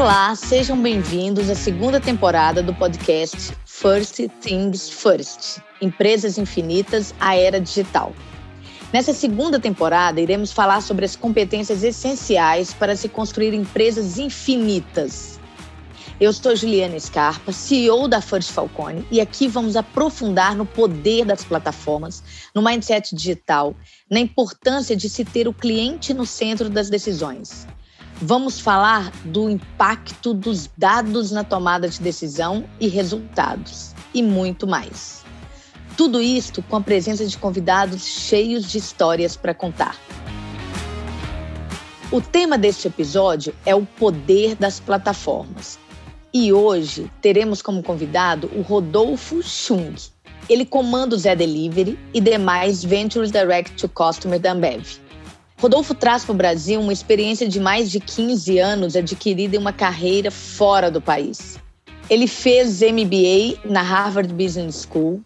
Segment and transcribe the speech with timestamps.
[0.00, 7.60] Olá, sejam bem-vindos à segunda temporada do podcast First Things First Empresas Infinitas, a Era
[7.60, 8.12] Digital.
[8.92, 15.40] Nessa segunda temporada, iremos falar sobre as competências essenciais para se construir empresas infinitas.
[16.20, 21.42] Eu sou Juliana Scarpa, CEO da First Falcone, e aqui vamos aprofundar no poder das
[21.42, 22.22] plataformas,
[22.54, 23.74] no mindset digital,
[24.08, 27.66] na importância de se ter o cliente no centro das decisões.
[28.20, 35.22] Vamos falar do impacto dos dados na tomada de decisão e resultados, e muito mais.
[35.96, 39.96] Tudo isto com a presença de convidados cheios de histórias para contar.
[42.10, 45.78] O tema deste episódio é o poder das plataformas.
[46.34, 49.94] E hoje teremos como convidado o Rodolfo Chung.
[50.48, 54.98] Ele comanda o Zé Delivery e demais Ventures Direct to Customer da Ambev.
[55.60, 59.72] Rodolfo traz para o Brasil uma experiência de mais de 15 anos adquirida em uma
[59.72, 61.58] carreira fora do país.
[62.08, 65.20] Ele fez MBA na Harvard Business School,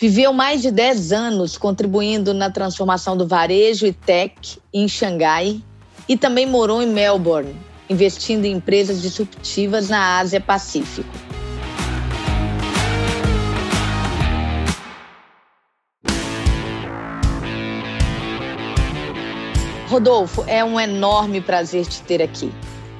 [0.00, 5.60] viveu mais de 10 anos contribuindo na transformação do varejo e tech em Xangai
[6.08, 7.54] e também morou em Melbourne,
[7.88, 11.33] investindo em empresas disruptivas na Ásia Pacífico.
[19.94, 22.50] Rodolfo, é um enorme prazer te ter aqui.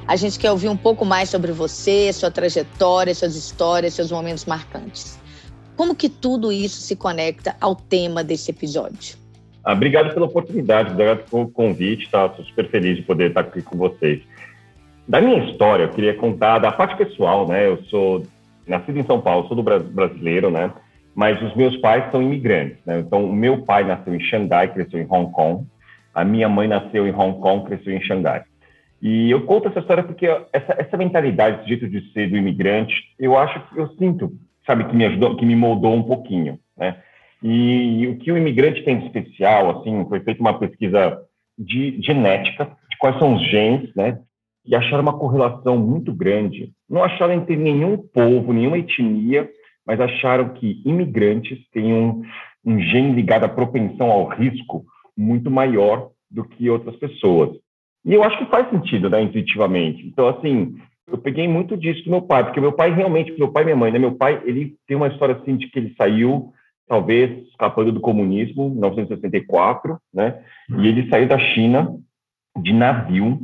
[0.06, 4.44] A gente quer ouvir um pouco mais sobre você, sua trajetória, suas histórias, seus momentos
[4.44, 5.18] marcantes.
[5.76, 9.16] Como que tudo isso se conecta ao tema desse episódio?
[9.64, 12.26] Ah, obrigado pela oportunidade, obrigado pelo convite, tá?
[12.26, 14.22] Estou super feliz de poder estar aqui com vocês.
[15.08, 17.66] Da minha história, eu queria contar da parte pessoal, né?
[17.66, 18.24] Eu sou
[18.68, 20.70] nascido em São Paulo, sou do brasileiro, né?
[21.12, 23.00] Mas os meus pais são imigrantes, né?
[23.00, 25.66] Então, o meu pai nasceu em Xangai, cresceu em Hong Kong,
[26.14, 28.44] a minha mãe nasceu em Hong Kong, cresceu em Xangai.
[29.02, 32.94] E eu conto essa história porque essa, essa mentalidade, esse jeito de ser do imigrante,
[33.18, 34.32] eu acho que eu sinto,
[34.66, 36.96] sabe, que me ajudou, que me moldou um pouquinho, né?
[37.42, 41.18] E, e o que o imigrante tem de especial, assim, foi feita uma pesquisa
[41.58, 44.18] de genética, de quais são os genes, né?
[44.64, 46.72] E acharam uma correlação muito grande.
[46.88, 49.46] Não acharam entre nenhum povo, nenhuma etnia,
[49.86, 52.22] mas acharam que imigrantes têm um,
[52.64, 54.82] um gene ligado à propensão ao risco
[55.14, 57.56] muito maior do que outras pessoas.
[58.04, 60.06] E eu acho que faz sentido, né, intuitivamente.
[60.06, 63.62] Então, assim, eu peguei muito disso do meu pai, porque meu pai realmente, meu pai
[63.62, 66.52] e minha mãe, né, meu pai, ele tem uma história assim de que ele saiu,
[66.86, 70.42] talvez, escapando do comunismo, em 1964, né,
[70.78, 71.96] e ele saiu da China
[72.60, 73.40] de navio,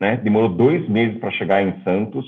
[0.00, 2.26] né, demorou dois meses para chegar em Santos,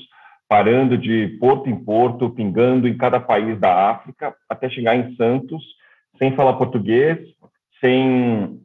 [0.48, 5.64] parando de porto em porto, pingando em cada país da África, até chegar em Santos,
[6.18, 7.18] sem falar português,
[7.80, 8.60] sem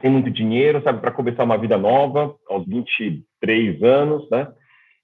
[0.00, 4.48] sem muito dinheiro, sabe, para começar uma vida nova, aos 23 anos, né?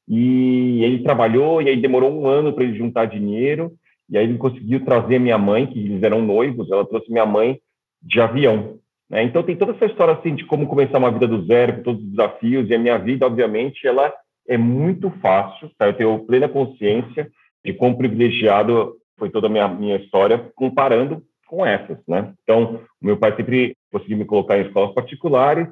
[0.09, 3.73] E ele trabalhou, e aí demorou um ano para ele juntar dinheiro,
[4.09, 7.61] e aí ele conseguiu trazer minha mãe, que eles eram noivos, ela trouxe minha mãe
[8.03, 8.79] de avião.
[9.11, 9.23] Né?
[9.25, 12.03] Então tem toda essa história assim de como começar uma vida do zero, com todos
[12.03, 14.13] os desafios, e a minha vida, obviamente, ela
[14.49, 15.87] é muito fácil, tá?
[15.87, 17.31] eu tenho plena consciência
[17.63, 22.33] de quão privilegiado foi toda a minha, minha história, comparando com essas, né?
[22.43, 25.69] Então, o meu pai sempre conseguiu me colocar em escolas particulares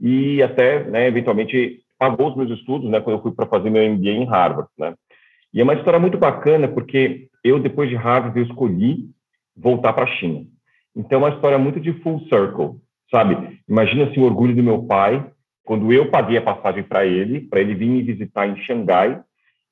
[0.00, 3.82] e até, né, eventualmente, pagou os meus estudos, né, quando eu fui para fazer meu
[3.82, 4.94] MBA em Harvard, né?
[5.52, 9.10] E é uma história muito bacana, porque eu, depois de Harvard, eu escolhi
[9.56, 10.46] voltar para a China.
[10.96, 13.60] Então, é uma história muito de full circle, sabe?
[13.68, 15.24] Imagina assim, o orgulho do meu pai,
[15.64, 19.20] quando eu paguei a passagem para ele, para ele vir me visitar em Xangai,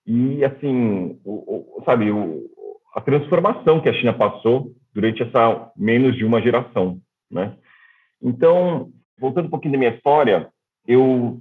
[0.07, 2.43] e, assim, o, o, sabe, o,
[2.95, 6.99] a transformação que a China passou durante essa menos de uma geração,
[7.31, 7.55] né?
[8.23, 10.49] Então, voltando um pouquinho da minha história,
[10.87, 11.41] eu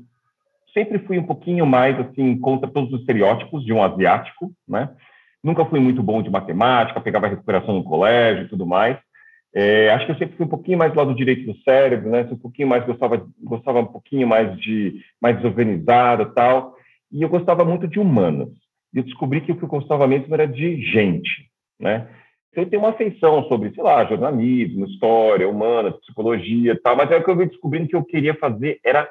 [0.74, 4.90] sempre fui um pouquinho mais assim contra todos os estereótipos de um asiático, né?
[5.44, 8.98] Nunca fui muito bom de matemática, pegava recuperação no colégio e tudo mais.
[9.54, 12.28] É, acho que eu sempre fui um pouquinho mais do lado direito do cérebro, né?
[12.32, 16.76] Um pouquinho mais gostava, gostava um pouquinho mais de mais desorganizado, tal.
[17.12, 18.50] E eu gostava muito de humanas.
[18.94, 21.50] E eu descobri que o que eu gostava mesmo era de gente,
[21.80, 22.08] né?
[22.54, 27.24] Eu tenho uma afeição sobre, sei lá, jornalismo, história, humana, psicologia tal, mas aí o
[27.24, 29.08] que eu vi descobrindo que eu queria fazer era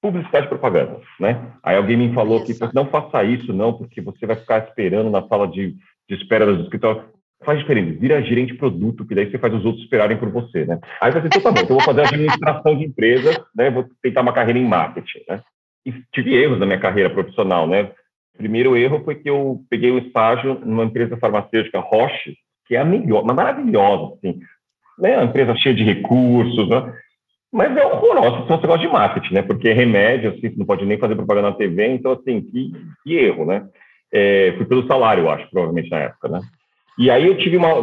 [0.00, 1.52] publicidade e propaganda, né?
[1.62, 5.26] Aí alguém me falou que não faça isso não, porque você vai ficar esperando na
[5.26, 5.76] sala de,
[6.08, 7.04] de espera do escritório.
[7.44, 10.64] Faz diferente, vira gerente de produto, que daí você faz os outros esperarem por você,
[10.64, 10.80] né?
[11.00, 13.70] Aí você então tá bom, então eu vou fazer administração de empresas, né?
[13.70, 15.40] Vou tentar uma carreira em marketing, né?
[15.86, 17.92] E tive erros na minha carreira profissional, né?
[18.36, 22.36] Primeiro erro foi que eu peguei um estágio numa empresa farmacêutica Roche,
[22.68, 24.38] que é a melhor, uma maravilhosa, assim,
[24.98, 25.16] né?
[25.16, 26.92] Uma empresa cheia de recursos, né?
[27.50, 29.42] Mas é horroroso se você gosta de marketing, né?
[29.42, 32.72] Porque remédio, assim, você não pode nem fazer propaganda na TV, então, assim, que,
[33.02, 33.66] que erro, né?
[34.12, 36.40] É, fui pelo salário, eu acho, provavelmente, na época, né?
[36.98, 37.74] E aí eu tive uma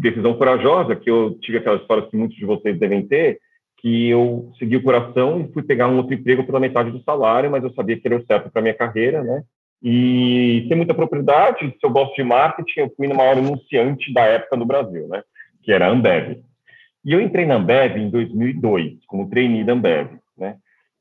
[0.00, 3.38] decisão corajosa, que eu tive aquela história que muitos de vocês devem ter,
[3.78, 7.50] que eu segui o coração e fui pegar um outro emprego pela metade do salário,
[7.50, 9.42] mas eu sabia que era o certo para minha carreira, né?
[9.86, 14.22] E sem muita propriedade, se eu gosto de marketing, eu fui na maior anunciante da
[14.22, 15.22] época no Brasil, né?
[15.62, 16.42] Que era a Ambev.
[17.04, 20.08] E eu entrei na Ambev em 2002, como trainee da Ambev,
[20.38, 20.56] né?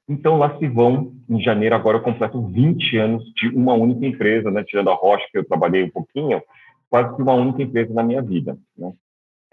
[0.09, 4.51] Então, lá se vão, em janeiro, agora eu completo 20 anos de uma única empresa,
[4.51, 4.65] né?
[4.65, 6.41] Tirando a Rocha, que eu trabalhei um pouquinho,
[6.89, 8.91] quase que uma única empresa na minha vida, né?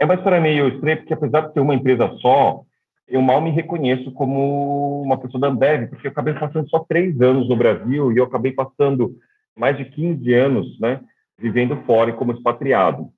[0.01, 2.63] É uma história meio estranha, porque apesar de ter uma empresa só,
[3.11, 7.21] eu mal me reconheço como uma pessoa da Ambev, porque eu acabei passando só três
[7.21, 9.17] anos no Brasil e eu acabei passando
[9.57, 11.01] mais de 15 anos, né,
[11.37, 13.09] vivendo fora e como expatriado.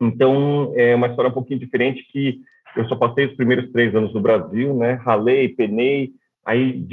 [0.00, 2.40] Então, é uma história um pouquinho diferente que
[2.76, 6.12] eu só passei os primeiros três anos no Brasil, né, ralei, penei,
[6.44, 6.86] aí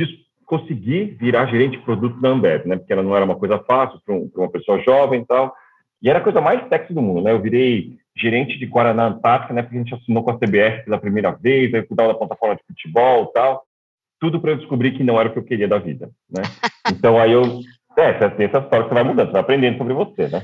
[0.45, 3.99] consegui virar gerente de produto da Ambev, né, porque ela não era uma coisa fácil
[4.03, 5.53] para um, uma pessoa jovem e tal,
[6.01, 9.53] e era a coisa mais sexy do mundo, né, eu virei gerente de Guaraná Antártica,
[9.53, 12.55] né, porque a gente assinou com a CBF pela primeira vez, aí cuidava da plataforma
[12.55, 13.63] de futebol e tal,
[14.19, 16.41] tudo para eu descobrir que não era o que eu queria da vida, né?
[16.91, 17.43] Então aí eu,
[17.97, 20.43] é, tem essa história que você vai mudando, você vai aprendendo sobre você, né?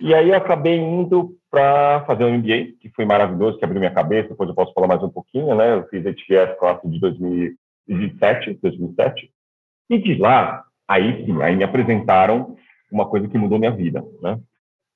[0.00, 3.92] E aí eu acabei indo para fazer um MBA, que foi maravilhoso, que abriu minha
[3.92, 5.74] cabeça, depois eu posso falar mais um pouquinho, né?
[5.74, 9.30] Eu fiz HVS classe de 2007, 2007,
[9.90, 12.56] e de lá, aí sim, aí me apresentaram
[12.90, 14.38] uma coisa que mudou minha vida, né?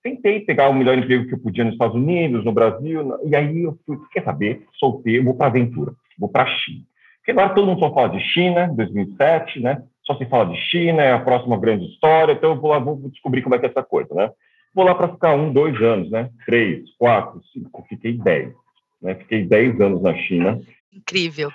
[0.04, 3.62] Tentei pegar o melhor emprego que eu podia nos Estados Unidos, no Brasil, e aí
[3.62, 6.82] eu fui, quer saber, solteiro, vou para a aventura, vou para a China.
[7.16, 9.82] Porque agora todo mundo só fala de China, 2007, né?
[10.04, 12.96] Só se fala de China, é a próxima grande história, então eu vou lá, vou
[13.08, 14.30] descobrir como é que é essa coisa, né?
[14.74, 16.28] Vou lá para ficar um, dois anos, né?
[16.44, 18.52] Três, quatro, cinco, fiquei dez.
[19.00, 19.14] Né?
[19.14, 20.60] Fiquei dez anos na China.
[20.92, 21.50] Incrível.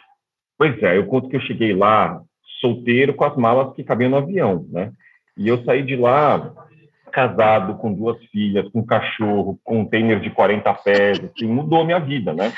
[0.58, 2.20] Pois é, eu conto que eu cheguei lá
[2.60, 4.92] solteiro com as malas que cabiam no avião, né?
[5.38, 6.52] E eu saí de lá
[7.10, 12.34] casado, com duas filhas, com um cachorro, container de 40 pés, assim, mudou minha vida,
[12.34, 12.54] né?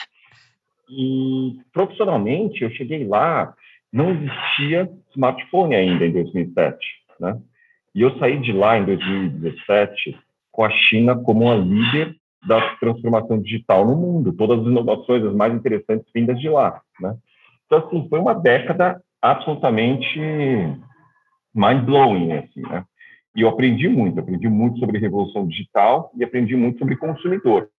[0.89, 3.53] E profissionalmente, eu cheguei lá,
[3.92, 6.77] não existia smartphone ainda em 2007,
[7.19, 7.39] né?
[7.94, 10.18] E eu saí de lá em 2017
[10.51, 12.15] com a China como a líder
[12.48, 17.15] da transformação digital no mundo, todas as inovações as mais interessantes vindas de lá, né?
[17.65, 20.19] Então, assim, foi uma década absolutamente
[21.53, 22.83] mind-blowing, assim, né?
[23.36, 27.69] E eu aprendi muito, aprendi muito sobre revolução digital e aprendi muito sobre consumidor.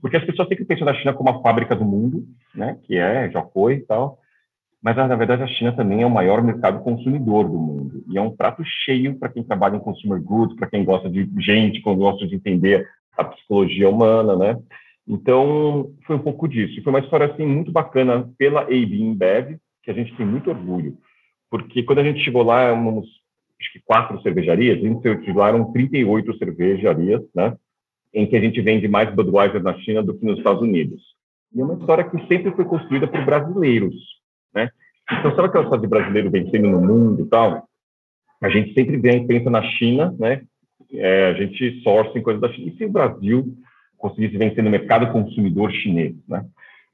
[0.00, 2.24] Porque as pessoas sempre pensam na China como a fábrica do mundo,
[2.54, 4.18] né, que é, já foi e tal,
[4.82, 8.20] mas na verdade a China também é o maior mercado consumidor do mundo e é
[8.20, 11.96] um prato cheio para quem trabalha em consumer goods, para quem gosta de gente, quem
[11.96, 14.56] gosta de entender a psicologia humana, né?
[15.06, 16.82] Então, foi um pouco disso.
[16.82, 20.96] Foi uma história assim muito bacana pela AB InBev, que a gente tem muito orgulho,
[21.50, 23.06] porque quando a gente chegou lá, éramos
[23.60, 27.56] acho que quatro cervejarias, a gente utilizaram 38 cervejarias, né,
[28.12, 31.00] em que a gente vende mais Budweiser na China do que nos Estados Unidos.
[31.54, 33.94] E é uma história que sempre foi construída por brasileiros,
[34.54, 34.70] né?
[35.12, 37.68] Então, sabe aquela história de brasileiro vencendo no mundo e tal?
[38.40, 40.42] A gente sempre vem, pensa na China, né?
[40.92, 42.68] É, a gente source em coisas da China.
[42.68, 43.54] E se o Brasil
[43.98, 46.44] conseguisse vencer no mercado consumidor chinês, né?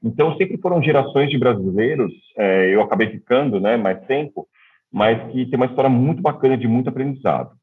[0.02, 4.46] Então, sempre foram gerações de brasileiros, é, eu acabei ficando né, mais tempo,
[4.92, 7.54] mas que tem uma história muito bacana de muito aprendizado.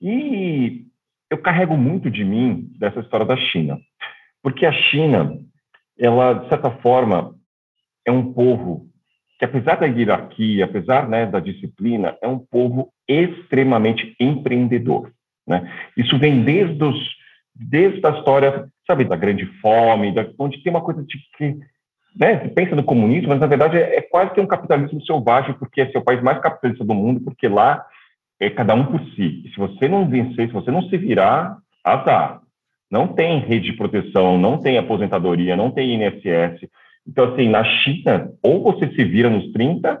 [0.00, 0.86] E
[1.30, 3.78] eu carrego muito de mim dessa história da China,
[4.42, 5.38] porque a China,
[5.98, 7.34] ela de certa forma
[8.06, 8.86] é um povo
[9.38, 15.12] que apesar da hierarquia, apesar né, da disciplina, é um povo extremamente empreendedor.
[15.46, 15.70] Né?
[15.96, 17.14] Isso vem desde os
[17.54, 21.56] desde a história, sabe, da grande fome, da, onde tem uma coisa de que
[22.16, 25.54] né, você pensa no comunismo, mas na verdade é, é, quase que um capitalismo selvagem,
[25.54, 27.84] porque é o país mais capitalista do mundo, porque lá
[28.40, 29.42] é cada um por si.
[29.44, 32.40] E se você não vencer, se você não se virar, azar.
[32.90, 36.68] Não tem rede de proteção, não tem aposentadoria, não tem INSS.
[37.06, 40.00] Então, assim, na China, ou você se vira nos 30,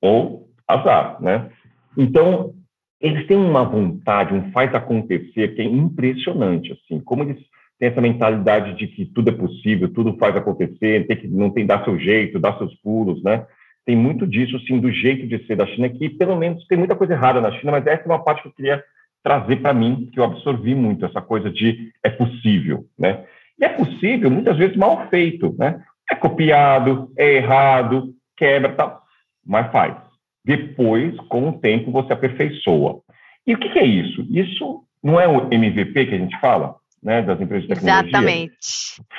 [0.00, 1.50] ou azar, né?
[1.96, 2.54] Então,
[3.00, 7.38] eles têm uma vontade, um faz acontecer que é impressionante, assim, como eles
[7.82, 11.66] tem essa mentalidade de que tudo é possível, tudo faz acontecer, tem que não tem
[11.66, 13.44] dar seu jeito, dar seus pulos, né?
[13.84, 16.94] Tem muito disso, sim, do jeito de ser da China, que pelo menos tem muita
[16.94, 18.84] coisa errada na China, mas essa é uma parte que eu queria
[19.20, 23.24] trazer para mim, que eu absorvi muito, essa coisa de é possível, né?
[23.58, 25.82] E é possível, muitas vezes, mal feito, né?
[26.08, 29.02] É copiado, é errado, quebra, tal,
[29.44, 29.96] mas faz.
[30.44, 33.00] Depois, com o tempo, você aperfeiçoa.
[33.44, 34.24] E o que, que é isso?
[34.30, 36.80] Isso não é o MVP que a gente fala?
[37.02, 38.08] Né, das empresas de tecnologia.
[38.08, 38.54] Exatamente.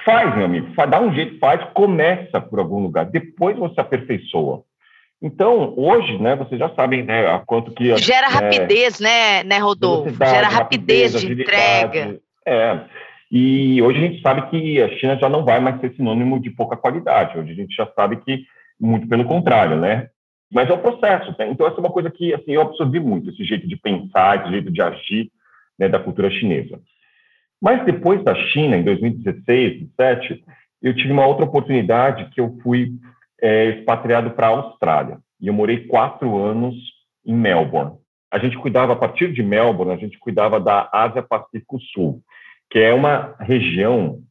[0.05, 4.63] Faz, meu amigo, faz, dá um jeito, faz, começa por algum lugar, depois você aperfeiçoa.
[5.21, 7.95] Então, hoje, né, vocês já sabem, né, a quanto que...
[7.97, 10.11] Gera é, rapidez, né, né, Rodolfo?
[10.11, 12.19] Gera rapidez, rapidez de entrega.
[12.45, 12.79] É,
[13.31, 16.51] e hoje a gente sabe que a China já não vai mais ser sinônimo de
[16.51, 17.37] pouca qualidade.
[17.37, 18.43] Hoje a gente já sabe que,
[18.79, 20.09] muito pelo contrário, né?
[20.51, 21.33] Mas é o processo.
[21.39, 21.49] Né?
[21.49, 24.51] Então, essa é uma coisa que assim, eu absorvi muito, esse jeito de pensar, esse
[24.51, 25.31] jeito de agir
[25.79, 26.79] né, da cultura chinesa.
[27.63, 30.43] Mas depois da China, em 2016, 2017,
[30.81, 32.91] eu tive uma outra oportunidade que eu fui
[33.41, 35.17] é, expatriado para a Austrália.
[35.39, 36.75] E eu morei quatro anos
[37.25, 37.93] em Melbourne.
[38.29, 42.21] A gente cuidava, a partir de Melbourne, a gente cuidava da Ásia Pacífico Sul
[42.73, 44.23] que é uma região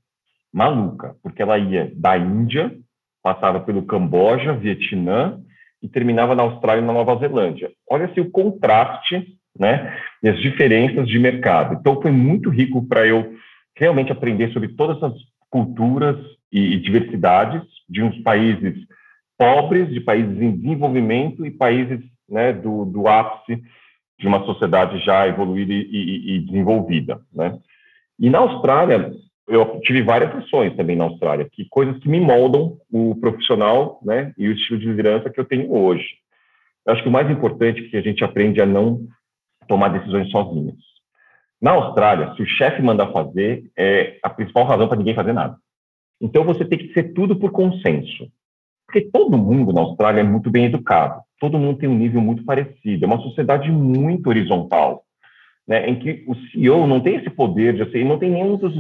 [0.53, 2.77] maluca, porque ela ia da Índia,
[3.23, 5.41] passava pelo Camboja, Vietnã
[5.81, 7.71] e terminava na Austrália e na Nova Zelândia.
[7.89, 11.77] Olha-se o contraste, né, e as diferenças de mercado.
[11.79, 13.35] Então foi muito rico para eu
[13.77, 15.15] realmente aprender sobre todas as
[15.51, 16.17] culturas
[16.51, 18.75] e, e diversidades de uns países
[19.39, 23.63] pobres, de países em desenvolvimento e países né, do, do ápice
[24.19, 27.59] de uma sociedade já evoluída e, e, e desenvolvida, né?
[28.19, 29.11] E na Austrália,
[29.49, 34.33] eu tive várias ações também na Austrália, que coisas que me moldam o profissional, né,
[34.39, 36.07] e o estilo de liderança que eu tenho hoje.
[36.87, 39.01] Eu acho que o mais importante é que a gente aprende a não
[39.67, 40.77] tomar decisões sozinhos.
[41.61, 45.57] Na Austrália, se o chefe mandar fazer, é a principal razão para ninguém fazer nada.
[46.21, 48.29] Então você tem que ser tudo por consenso.
[48.87, 52.45] Porque todo mundo na Austrália é muito bem educado, todo mundo tem um nível muito
[52.45, 55.05] parecido, é uma sociedade muito horizontal
[55.67, 58.75] né, em que o CEO não tem esse poder de assim, não tem nenhum dos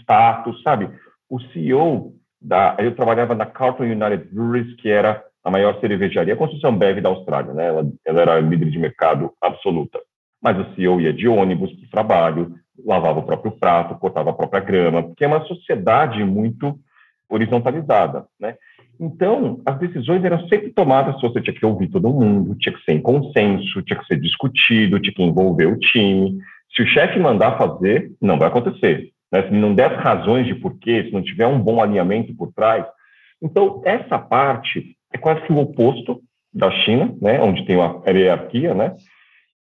[0.00, 0.90] status, sabe?
[1.28, 6.36] O CEO da, eu trabalhava na Carlton United Breweries, que era a maior cervejaria, a
[6.36, 7.66] construção Bev da Austrália, né?
[7.66, 10.00] Ela, ela era líder de mercado absoluta.
[10.42, 14.34] Mas o CEO ia de ônibus para o trabalho, lavava o próprio prato, cortava a
[14.34, 16.78] própria grama, porque é uma sociedade muito
[17.28, 18.56] horizontalizada, né?
[19.00, 22.92] Então, as decisões eram sempre tomadas, você tinha que ouvir todo mundo, tinha que ser
[22.92, 26.38] em consenso, tinha que ser discutido, tinha que envolver o time.
[26.74, 29.10] Se o chefe mandar fazer, não vai acontecer.
[29.32, 29.42] Né?
[29.42, 32.86] Se não der as razões de porquê, se não tiver um bom alinhamento por trás.
[33.42, 36.20] Então, essa parte é quase que o oposto
[36.54, 37.40] da China, né?
[37.40, 38.94] onde tem a hierarquia, né?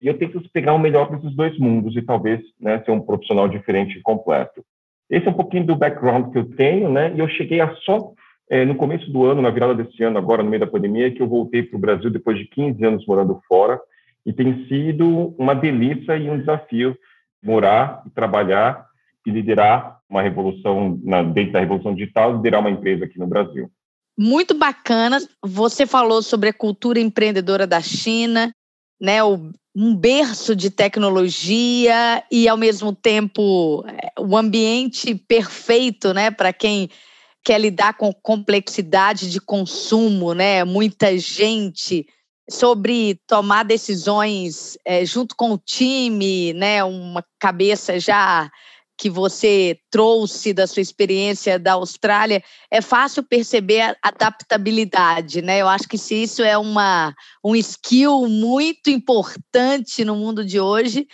[0.03, 3.49] E eu tento pegar o melhor desses dois mundos e talvez né, ser um profissional
[3.49, 4.65] diferente e completo.
[5.11, 7.13] Esse é um pouquinho do background que eu tenho, né?
[7.15, 8.13] E eu cheguei a só
[8.49, 11.21] é, no começo do ano, na virada desse ano, agora no meio da pandemia, que
[11.21, 13.81] eu voltei para o Brasil depois de 15 anos morando fora,
[14.25, 16.97] e tem sido uma delícia e um desafio
[17.43, 18.87] morar e trabalhar
[19.27, 23.71] e liderar uma revolução, na, dentro da revolução digital, liderar uma empresa aqui no Brasil.
[24.19, 25.19] Muito bacana.
[25.43, 28.53] Você falou sobre a cultura empreendedora da China,
[29.01, 36.53] né, um berço de tecnologia e, ao mesmo tempo, é, o ambiente perfeito né, para
[36.53, 36.91] quem
[37.45, 40.63] quer lidar com complexidade de consumo, né?
[40.65, 42.07] Muita gente
[42.51, 46.85] sobre tomar decisões é, junto com o time, né?
[46.85, 48.51] Uma cabeça já
[49.01, 55.63] que você trouxe da sua experiência da Austrália, é fácil perceber a adaptabilidade, né?
[55.63, 61.09] Eu acho que se isso é uma um skill muito importante no mundo de hoje,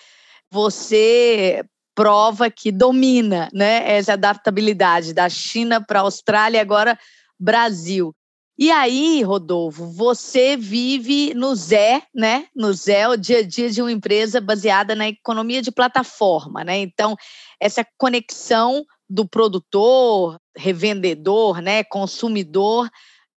[0.50, 1.64] você
[1.94, 6.98] prova que domina né, essa adaptabilidade da China para a Austrália agora
[7.38, 8.12] Brasil.
[8.58, 12.46] E aí, Rodolfo, você vive no Zé, né?
[12.54, 16.78] No Zé, o dia a dia de uma empresa baseada na economia de plataforma, né?
[16.78, 17.14] Então,
[17.60, 22.88] essa conexão do produtor, revendedor, né, consumidor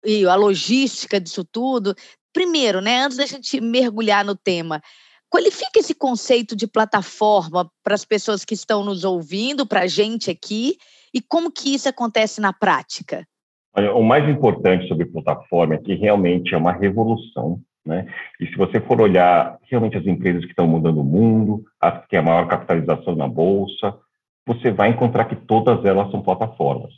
[0.05, 1.93] e a logística disso tudo.
[2.33, 4.81] Primeiro, né, antes da gente mergulhar no tema,
[5.29, 10.31] Qualifica esse conceito de plataforma para as pessoas que estão nos ouvindo, para a gente
[10.31, 10.75] aqui,
[11.13, 13.27] e como que isso acontece na prática?
[13.75, 18.05] Olha, o mais importante sobre plataforma é que realmente é uma revolução, né?
[18.39, 22.09] E se você for olhar realmente as empresas que estão mudando o mundo, as que
[22.09, 23.95] têm a maior capitalização na bolsa,
[24.45, 26.91] você vai encontrar que todas elas são plataformas.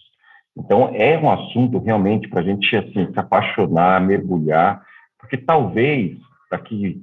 [0.58, 4.82] Então é um assunto realmente para a gente assim se apaixonar, mergulhar,
[5.20, 6.18] porque talvez
[6.50, 7.01] daqui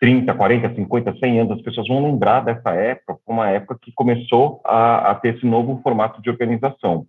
[0.00, 3.90] 30, 40, 50, 100 anos, as pessoas vão lembrar dessa época como uma época que
[3.92, 7.06] começou a, a, ter esse novo formato de organização.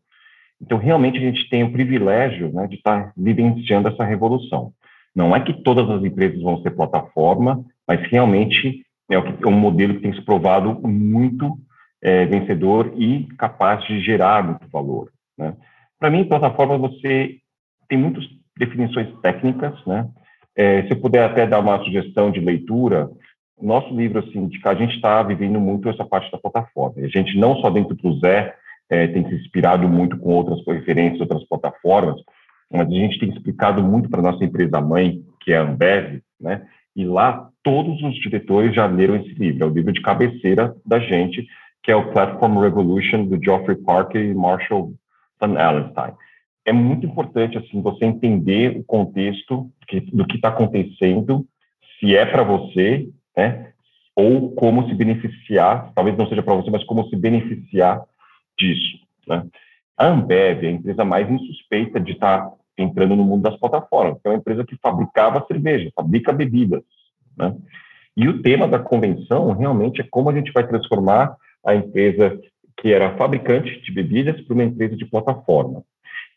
[0.62, 4.72] Então, realmente, a gente tem o privilégio né, de estar vivenciando essa revolução.
[5.16, 9.96] Não é que todas as empresas vão ser plataforma, mas realmente é, é um modelo
[9.96, 11.58] que tem se provado muito
[12.02, 15.12] é, vencedor e capaz de gerar muito valor.
[15.38, 15.56] Né?
[16.00, 17.38] Para mim, plataforma, você
[17.88, 18.26] tem muitas
[18.58, 20.08] definições técnicas, né?
[20.58, 23.10] É, se puder até dar uma sugestão de leitura,
[23.62, 27.02] nosso livro, assim, de que a gente está vivendo muito essa parte da plataforma.
[27.04, 28.56] A gente não só dentro do Zé
[28.90, 32.16] é, tem se inspirado muito com outras referências, outras plataformas,
[32.72, 36.66] mas a gente tem explicado muito para nossa empresa mãe, que é a Ambev, né?
[36.96, 41.00] E lá todos os diretores já leram esse livro, é o livro de cabeceira da
[41.00, 41.46] gente,
[41.84, 44.94] que é o Platform Revolution do Geoffrey Parker e Marshall
[45.40, 46.14] Van Allenstein.
[46.66, 49.70] É muito importante assim você entender o contexto
[50.12, 51.46] do que está acontecendo,
[52.00, 53.72] se é para você, né?
[54.16, 58.02] Ou como se beneficiar, talvez não seja para você, mas como se beneficiar
[58.58, 59.46] disso, né?
[59.98, 64.28] A Ambev é a empresa mais insuspeita de estar entrando no mundo das plataformas, que
[64.28, 66.84] é uma empresa que fabricava cerveja, fabrica bebidas.
[67.38, 67.56] Né?
[68.18, 71.36] E o tema da convenção realmente é como a gente vai transformar
[71.66, 72.38] a empresa
[72.78, 75.82] que era fabricante de bebidas para uma empresa de plataforma.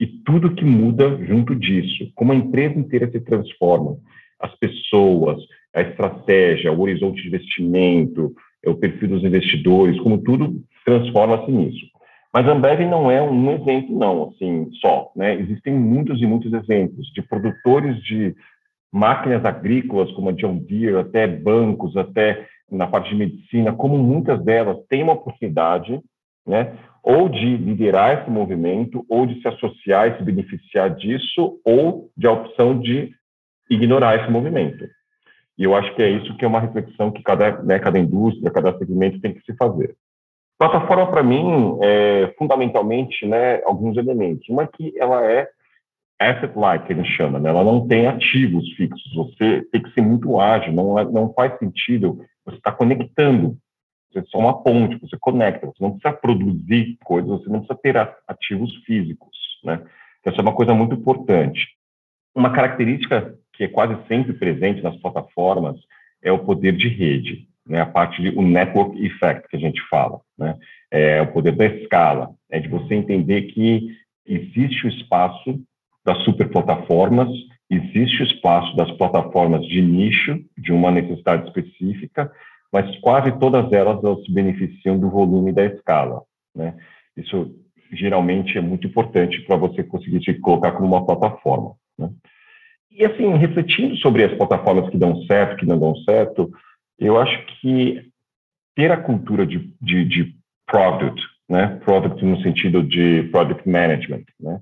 [0.00, 3.96] E tudo que muda junto disso, como a empresa inteira se transforma,
[4.38, 5.38] as pessoas,
[5.74, 8.32] a estratégia, o horizonte de investimento,
[8.64, 11.97] o perfil dos investidores, como tudo transforma-se nisso.
[12.32, 15.10] Mas a Ambev não é um exemplo, não, assim, só.
[15.16, 15.34] Né?
[15.34, 18.34] Existem muitos e muitos exemplos de produtores de
[18.92, 24.42] máquinas agrícolas, como a John Deere, até bancos, até na parte de medicina, como muitas
[24.44, 26.00] delas têm uma oportunidade,
[26.46, 32.10] né, ou de liderar esse movimento, ou de se associar e se beneficiar disso, ou
[32.16, 33.10] de a opção de
[33.70, 34.86] ignorar esse movimento.
[35.56, 38.50] E eu acho que é isso que é uma reflexão que cada, né, cada indústria,
[38.50, 39.94] cada segmento tem que se fazer.
[40.58, 44.48] Plataforma, para mim, é fundamentalmente né, alguns elementos.
[44.48, 45.48] Uma que ela é
[46.18, 47.48] asset-like, que a gente chama, né?
[47.48, 49.14] ela não tem ativos fixos.
[49.14, 53.56] Você tem que ser muito ágil, não, é, não faz sentido você estar tá conectando.
[54.10, 57.78] Você é só uma ponte, você conecta, você não precisa produzir coisas, você não precisa
[57.80, 57.96] ter
[58.26, 59.36] ativos físicos.
[59.62, 59.80] Né?
[60.24, 61.68] Essa é uma coisa muito importante.
[62.34, 65.76] Uma característica que é quase sempre presente nas plataformas
[66.20, 69.80] é o poder de rede né, a parte de o network effect que a gente
[69.88, 70.56] fala, né,
[70.90, 73.88] é o poder da escala, é de você entender que
[74.26, 75.60] existe o espaço
[76.04, 77.28] das superplataformas,
[77.70, 82.32] existe o espaço das plataformas de nicho, de uma necessidade específica,
[82.72, 86.22] mas quase todas elas, elas se beneficiam do volume da escala,
[86.54, 86.74] né?
[87.16, 87.54] Isso
[87.92, 92.10] geralmente é muito importante para você conseguir se colocar como uma plataforma, né?
[92.90, 96.50] E assim, refletindo sobre as plataformas que dão certo, que não dão certo,
[96.98, 98.02] eu acho que
[98.74, 100.34] ter a cultura de, de, de
[100.66, 104.58] product, né, product no sentido de product management, né,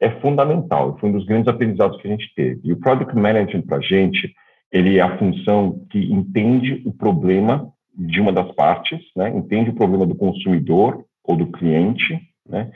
[0.00, 0.96] é fundamental.
[0.98, 2.60] Foi um dos grandes aprendizados que a gente teve.
[2.64, 4.32] E o product management para a gente,
[4.72, 9.74] ele é a função que entende o problema de uma das partes, né, entende o
[9.74, 12.70] problema do consumidor ou do cliente, né,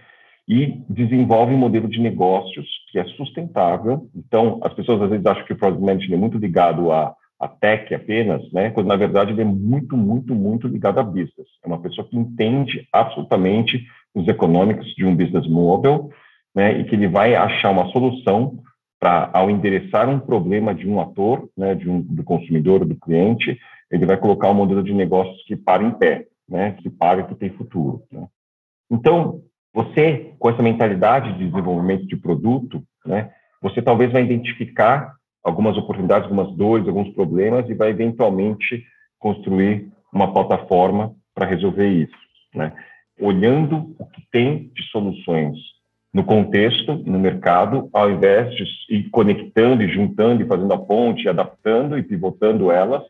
[0.47, 4.11] e desenvolve um modelo de negócios que é sustentável.
[4.15, 7.49] Então, as pessoas às vezes acham que o product management é muito ligado a a
[7.49, 11.49] tech apenas, né, quando na verdade ele é muito, muito, muito ligado a business.
[11.63, 16.09] É uma pessoa que entende absolutamente os econômicos de um business model,
[16.55, 18.59] né, e que ele vai achar uma solução
[18.99, 23.59] para, ao endereçar um problema de um ator, né, de um, do consumidor do cliente,
[23.91, 27.35] ele vai colocar um modelo de negócios que para em pé, né, que paga, que
[27.35, 28.03] tem futuro.
[28.11, 28.27] Né.
[28.91, 29.43] Então,
[29.75, 33.31] você, com essa mentalidade de desenvolvimento de produto, né,
[33.61, 38.83] você talvez vai identificar algumas oportunidades, algumas dores, alguns problemas e vai eventualmente
[39.19, 42.17] construir uma plataforma para resolver isso,
[42.55, 42.73] né?
[43.21, 45.57] Olhando o que tem de soluções
[46.13, 51.29] no contexto, no mercado, ao invés de ir conectando e juntando e fazendo a ponte,
[51.29, 53.03] adaptando e pivotando elas,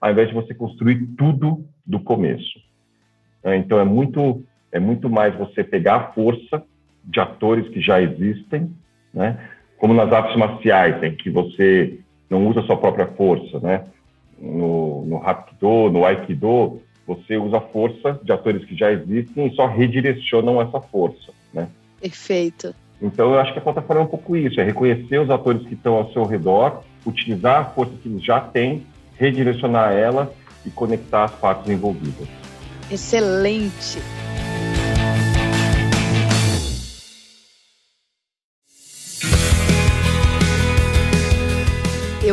[0.00, 2.60] ao invés de você construir tudo do começo.
[3.42, 3.56] Né?
[3.56, 4.42] Então é muito
[4.72, 6.62] é muito mais você pegar a força
[7.04, 8.72] de atores que já existem,
[9.12, 9.38] né?
[9.84, 11.98] Como nas artes marciais, em que você
[12.30, 13.84] não usa a sua própria força, né?
[14.40, 19.54] No, no Hapkido, no Aikido, você usa a força de atores que já existem e
[19.54, 21.68] só redirecionam essa força, né?
[22.00, 22.74] Perfeito.
[23.02, 25.74] Então, eu acho que a plataforma é um pouco isso, é reconhecer os atores que
[25.74, 28.86] estão ao seu redor, utilizar a força que eles já têm,
[29.18, 30.32] redirecionar ela
[30.64, 32.26] e conectar as partes envolvidas.
[32.90, 33.98] Excelente!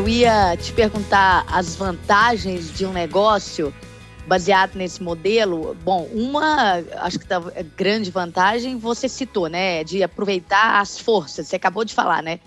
[0.01, 3.71] Eu ia te perguntar as vantagens de um negócio
[4.25, 5.77] baseado nesse modelo.
[5.83, 7.39] Bom, uma, acho que tá,
[7.77, 9.83] grande vantagem você citou, né?
[9.83, 11.47] De aproveitar as forças.
[11.47, 12.39] Você acabou de falar, né?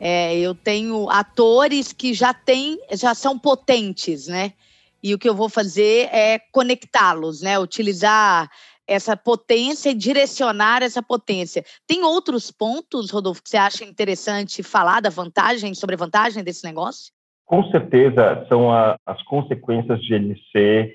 [0.00, 4.54] É, eu tenho atores que já têm, já são potentes, né?
[5.02, 7.58] E o que eu vou fazer é conectá-los, né?
[7.58, 8.50] Utilizar
[8.86, 11.64] essa potência e direcionar essa potência.
[11.86, 16.64] Tem outros pontos, Rodolfo, que você acha interessante falar da vantagem, sobre a vantagem desse
[16.64, 17.12] negócio?
[17.44, 20.94] com certeza são a, as consequências de ele ser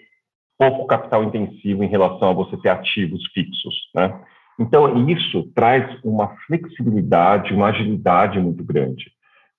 [0.58, 4.20] pouco capital intensivo em relação a você ter ativos fixos, né?
[4.60, 9.10] Então, isso traz uma flexibilidade, uma agilidade muito grande.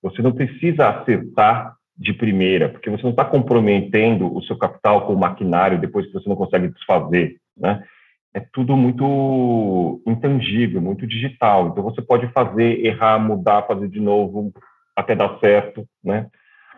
[0.03, 5.13] Você não precisa acertar de primeira, porque você não está comprometendo o seu capital com
[5.13, 7.83] o maquinário depois que você não consegue desfazer, né?
[8.33, 11.67] É tudo muito intangível, muito digital.
[11.67, 14.53] Então, você pode fazer, errar, mudar, fazer de novo,
[14.95, 16.27] até dar certo, né?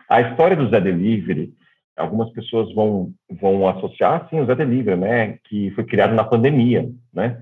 [0.09, 1.53] A história do Zé Delivery,
[1.95, 5.37] algumas pessoas vão, vão associar, sim, o Zé Delivery, né?
[5.43, 7.39] Que foi criado na pandemia, né?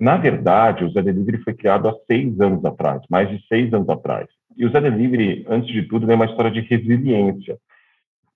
[0.00, 3.88] Na verdade, o Zé Delivery foi criado há seis anos atrás, mais de seis anos
[3.88, 4.26] atrás.
[4.56, 7.58] E o Zé Delivery, antes de tudo, é uma história de resiliência,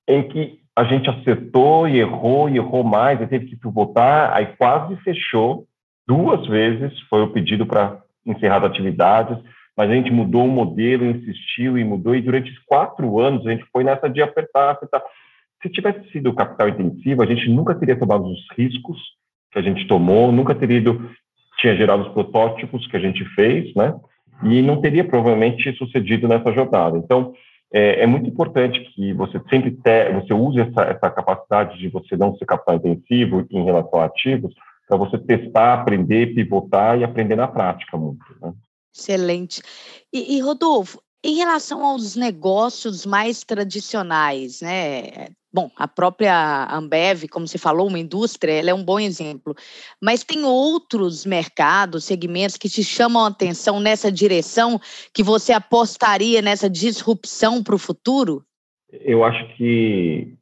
[0.07, 4.47] em que a gente acertou e errou e errou mais, e teve que pivotar, aí
[4.57, 5.67] quase fechou
[6.09, 9.37] duas vezes, foi o pedido para encerrar as atividades,
[9.77, 13.65] mas a gente mudou o modelo, insistiu e mudou, e durante quatro anos a gente
[13.71, 15.03] foi nessa de apertar, apertar.
[15.63, 18.99] Se tivesse sido capital intensivo, a gente nunca teria tomado os riscos
[19.53, 21.11] que a gente tomou, nunca teria ido
[21.59, 23.95] tinha gerado os protótipos que a gente fez, né?
[24.45, 26.97] E não teria provavelmente sucedido nessa jornada.
[26.97, 27.35] Então,
[27.73, 32.17] é, é muito importante que você sempre te, você use essa, essa capacidade de você
[32.17, 34.53] não ser capital intensivo em relação a ativos,
[34.89, 38.25] para você testar, aprender, pivotar e aprender na prática muito.
[38.43, 38.53] Né?
[38.93, 39.63] Excelente.
[40.13, 45.29] E, e, Rodolfo, em relação aos negócios mais tradicionais, né?
[45.53, 49.55] Bom, a própria Ambev, como você falou, uma indústria, ela é um bom exemplo.
[50.01, 54.81] Mas tem outros mercados, segmentos que te chamam a atenção nessa direção,
[55.13, 58.45] que você apostaria nessa disrupção para o futuro?
[58.93, 60.35] Eu acho que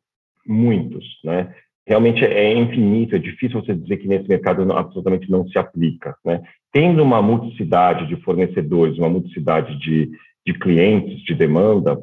[0.46, 1.54] muitos, né?
[1.86, 6.14] Realmente é infinito, é difícil você dizer que nesse mercado não, absolutamente não se aplica,
[6.22, 6.42] né?
[6.70, 10.10] Tendo uma multiplicidade de fornecedores, uma multiplicidade de,
[10.44, 11.98] de clientes, de demanda,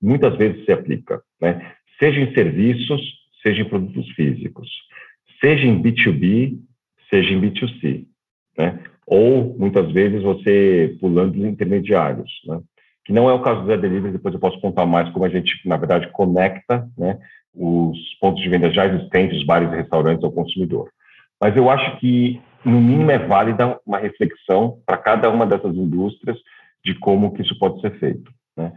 [0.00, 1.74] muitas vezes se aplica, né?
[2.00, 3.00] Seja em serviços,
[3.42, 4.68] seja em produtos físicos,
[5.40, 6.58] seja em B2B,
[7.08, 8.06] seja em B2C,
[8.58, 8.80] né?
[9.06, 12.60] Ou, muitas vezes, você pulando os intermediários, né?
[13.04, 15.52] Que não é o caso Zé Delivery, depois eu posso contar mais como a gente,
[15.66, 17.18] na verdade, conecta, né?
[17.52, 20.90] Os pontos de venda já existentes, os bares e restaurantes ao consumidor.
[21.40, 26.38] Mas eu acho que, no mínimo, é válida uma reflexão para cada uma dessas indústrias
[26.84, 28.72] de como que isso pode ser feito, né?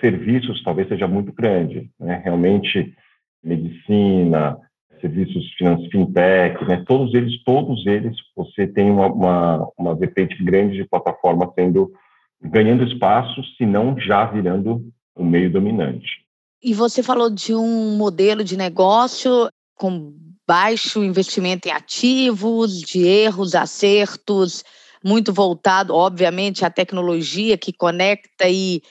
[0.00, 2.20] Serviços talvez seja muito grande, né?
[2.24, 2.94] Realmente,
[3.42, 4.58] medicina,
[5.00, 6.84] serviços financeiros, fintech, né?
[6.86, 11.92] Todos eles, todos eles, você tem uma, uma, uma vertente grande de plataforma sendo
[12.40, 14.84] ganhando espaço, se não já virando
[15.16, 16.08] o um meio dominante.
[16.62, 20.12] E você falou de um modelo de negócio com
[20.46, 24.64] baixo investimento em ativos, de erros, acertos,
[25.04, 28.82] muito voltado, obviamente, à tecnologia que conecta e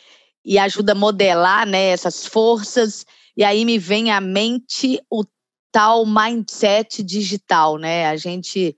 [0.47, 3.05] e ajuda a modelar né, essas forças.
[3.35, 5.25] E aí me vem à mente o
[5.73, 8.07] tal mindset digital, né?
[8.07, 8.73] A gente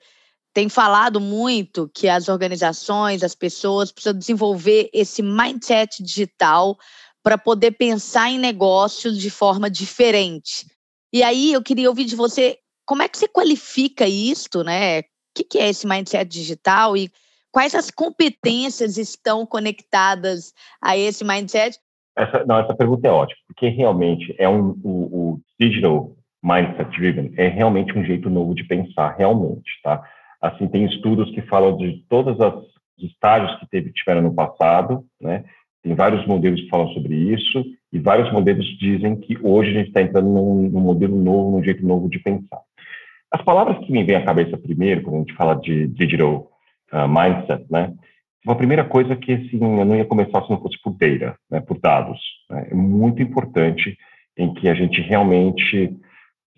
[0.52, 6.76] tem falado muito que as organizações, as pessoas precisam desenvolver esse mindset digital
[7.22, 10.66] para poder pensar em negócios de forma diferente.
[11.14, 15.02] E aí eu queria ouvir de você como é que você qualifica isto, né?
[15.02, 15.04] O
[15.48, 17.12] que é esse mindset digital e
[17.52, 21.78] Quais as competências estão conectadas a esse mindset?
[22.18, 26.12] Essa, não, essa pergunta é ótima, porque realmente é um, o, o digital
[26.44, 30.04] mindset driven é realmente um jeito novo de pensar, realmente, tá?
[30.42, 35.44] Assim, tem estudos que falam de todos os estágios que teve, tiveram no passado, né?
[35.82, 39.88] Tem vários modelos que falam sobre isso e vários modelos dizem que hoje a gente
[39.88, 42.60] está entrando num, num, modelo novo, num jeito novo de pensar.
[43.32, 46.50] As palavras que me vêm à cabeça primeiro, quando a gente fala de digital
[46.94, 47.94] uh, mindset, né?
[48.46, 51.60] Uma primeira coisa que assim, eu não ia começar se não fosse por data, né,
[51.60, 52.20] por dados.
[52.50, 52.68] Né?
[52.72, 53.98] É muito importante
[54.38, 55.94] em que a gente realmente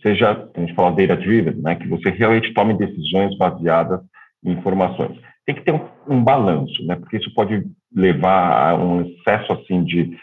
[0.01, 3.99] seja, a gente fala data driven, né, que você realmente tome decisões baseadas
[4.43, 5.19] em informações.
[5.45, 7.63] Tem que ter um, um balanço, né, porque isso pode
[7.93, 10.15] levar a um excesso assim de,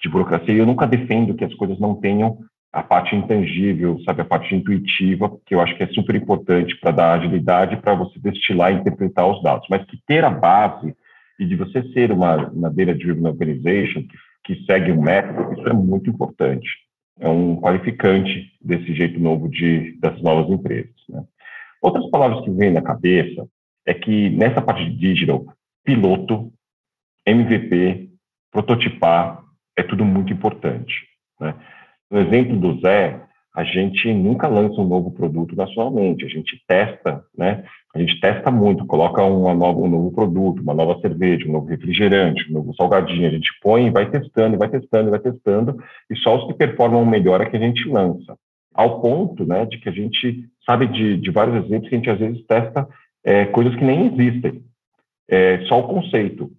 [0.00, 0.54] de burocracia.
[0.54, 2.38] Eu nunca defendo que as coisas não tenham
[2.72, 6.90] a parte intangível, sabe, a parte intuitiva, que eu acho que é super importante para
[6.90, 10.94] dar agilidade para você destilar e interpretar os dados, mas que ter a base
[11.38, 14.16] e de você ser uma, uma data-driven organization que,
[14.54, 16.68] que segue um método, isso é muito importante.
[17.20, 20.94] É um qualificante desse jeito novo de dessas novas empresas.
[21.08, 21.22] Né?
[21.82, 23.46] Outras palavras que vêm na cabeça
[23.86, 25.44] é que nessa parte de digital,
[25.84, 26.50] piloto,
[27.26, 28.08] MVP,
[28.50, 29.42] prototipar,
[29.76, 30.94] é tudo muito importante.
[31.40, 31.54] Né?
[32.12, 33.22] No exemplo do Zé,
[33.56, 37.64] a gente nunca lança um novo produto nacionalmente, a gente testa, né?
[37.94, 41.68] A gente testa muito, coloca uma nova, um novo produto, uma nova cerveja, um novo
[41.68, 46.16] refrigerante, um novo salgadinho, a gente põe e vai testando, vai testando, vai testando, e
[46.18, 48.36] só os que performam melhor é que a gente lança.
[48.74, 52.10] Ao ponto, né, de que a gente sabe de, de vários exemplos que a gente
[52.10, 52.86] às vezes testa
[53.24, 54.62] é, coisas que nem existem,
[55.30, 56.50] é, só o conceito.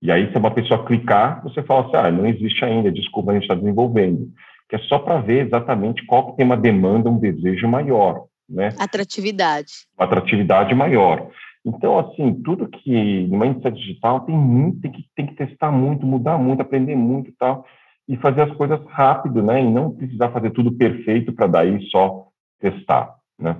[0.00, 3.34] E aí, se uma pessoa clicar, você fala assim, ah, não existe ainda, desculpa, a
[3.34, 4.32] gente está desenvolvendo
[4.72, 8.70] que é só para ver exatamente qual que tem uma demanda, um desejo maior, né?
[8.78, 9.70] Atratividade.
[9.98, 11.28] Uma atratividade maior.
[11.62, 16.06] Então, assim, tudo que numa iniciativa digital tem muito, tem que, tem que testar muito,
[16.06, 17.66] mudar muito, aprender muito e tal,
[18.08, 19.60] e fazer as coisas rápido, né?
[19.62, 23.58] E não precisar fazer tudo perfeito para daí só testar, né?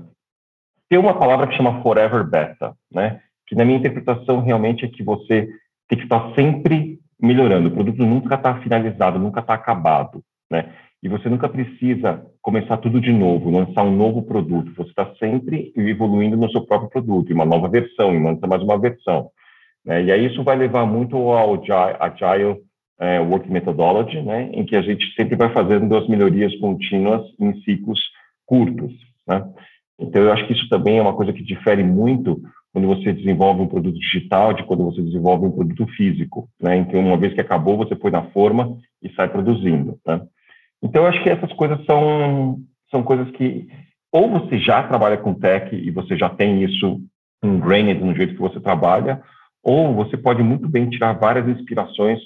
[0.88, 3.20] Tem uma palavra que chama forever beta, né?
[3.46, 5.46] Que na minha interpretação realmente é que você
[5.90, 7.68] tem que estar sempre melhorando.
[7.68, 10.72] O produto nunca está finalizado, nunca está acabado, né?
[11.02, 14.72] E você nunca precisa começar tudo de novo, lançar um novo produto.
[14.76, 18.62] Você está sempre evoluindo no seu próprio produto, em uma nova versão, e lança mais
[18.62, 19.30] uma versão.
[19.84, 20.04] Né?
[20.04, 22.56] E aí isso vai levar muito ao Agile
[23.00, 24.50] é, Work Methodology, né?
[24.52, 28.00] em que a gente sempre vai fazendo as melhorias contínuas em ciclos
[28.46, 28.92] curtos.
[29.26, 29.44] Né?
[29.98, 32.40] Então, eu acho que isso também é uma coisa que difere muito
[32.72, 36.48] quando você desenvolve um produto digital de quando você desenvolve um produto físico.
[36.60, 36.76] Né?
[36.76, 39.98] Então, uma vez que acabou, você põe na forma e sai produzindo.
[40.06, 40.20] Né?
[40.82, 42.58] Então, eu acho que essas coisas são,
[42.90, 43.68] são coisas que
[44.12, 47.00] ou você já trabalha com tech e você já tem isso
[47.42, 49.22] ingrained no jeito que você trabalha,
[49.62, 52.20] ou você pode muito bem tirar várias inspirações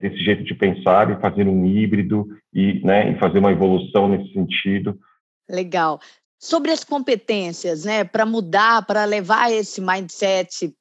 [0.00, 4.32] desse jeito de pensar e fazer um híbrido e, né, e fazer uma evolução nesse
[4.32, 4.98] sentido.
[5.48, 6.00] Legal.
[6.40, 10.72] Sobre as competências, né, para mudar, para levar esse mindset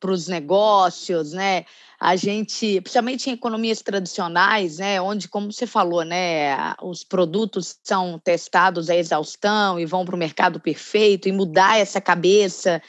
[0.00, 1.64] para os negócios, né?
[2.04, 8.18] A gente, principalmente em economias tradicionais, né, onde, como você falou, né, os produtos são
[8.18, 12.82] testados à exaustão e vão para o mercado perfeito e mudar essa cabeça.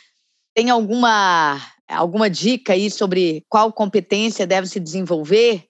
[0.56, 5.63] Tem alguma alguma dica aí sobre qual competência deve se desenvolver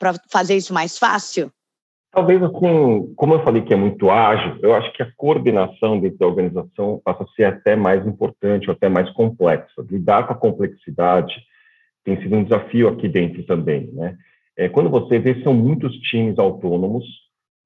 [0.00, 1.52] para fazer isso mais fácil?
[2.10, 6.16] Talvez assim, como eu falei que é muito ágil, eu acho que a coordenação dentro
[6.16, 9.84] da organização passa a ser até mais importante, ou até mais complexa.
[9.90, 11.34] Lidar com a complexidade
[12.06, 14.16] tem sido um desafio aqui dentro também, né?
[14.56, 17.04] É, quando você vê, são muitos times autônomos,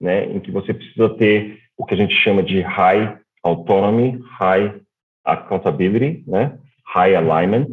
[0.01, 4.81] né, em que você precisa ter o que a gente chama de high autonomy, high
[5.25, 7.69] accountability, né, high alignment.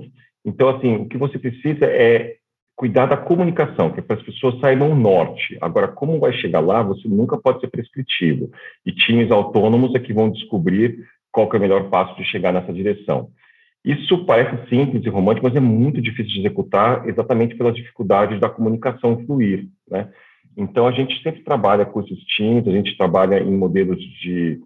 [0.46, 2.36] Então, assim, o que você precisa é
[2.76, 5.58] cuidar da comunicação, que é para as pessoas saibam o norte.
[5.62, 8.52] Agora, como vai chegar lá, você nunca pode ser prescritivo.
[8.86, 11.00] E times autônomos é que vão descobrir
[11.32, 13.32] qual é o melhor passo de chegar nessa direção.
[13.88, 18.50] Isso parece simples e romântico, mas é muito difícil de executar exatamente pelas dificuldades da
[18.50, 20.10] comunicação fluir, né?
[20.58, 24.60] Então, a gente sempre trabalha com esses times, a gente trabalha em modelos de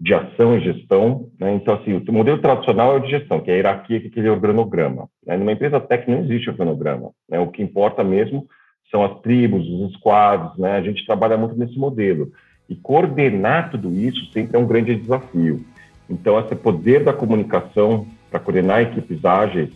[0.00, 1.28] de ação e gestão.
[1.38, 1.54] Né?
[1.54, 4.08] Então, assim, o modelo tradicional é o de gestão, que é a hierarquia, que é
[4.10, 5.08] aquele organograma.
[5.26, 5.36] Né?
[5.36, 7.10] Numa empresa técnica não existe organograma.
[7.28, 7.38] Né?
[7.38, 8.46] O que importa mesmo
[8.90, 10.72] são as tribos, os squads, né?
[10.72, 12.30] a gente trabalha muito nesse modelo.
[12.68, 15.64] E coordenar tudo isso sempre é um grande desafio.
[16.08, 19.70] Então, esse poder da comunicação para coordenar equipes ágeis,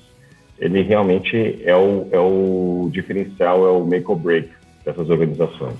[0.59, 4.51] ele realmente é o, é o diferencial, é o make or break
[4.85, 5.79] dessas organizações.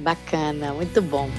[0.00, 1.30] Bacana, muito bom.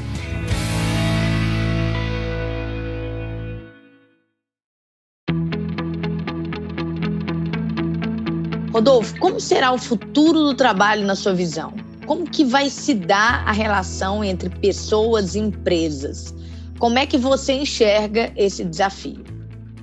[8.72, 11.74] Rodolfo, como será o futuro do trabalho na sua visão?
[12.06, 16.34] Como que vai se dar a relação entre pessoas e empresas?
[16.80, 19.37] Como é que você enxerga esse desafio?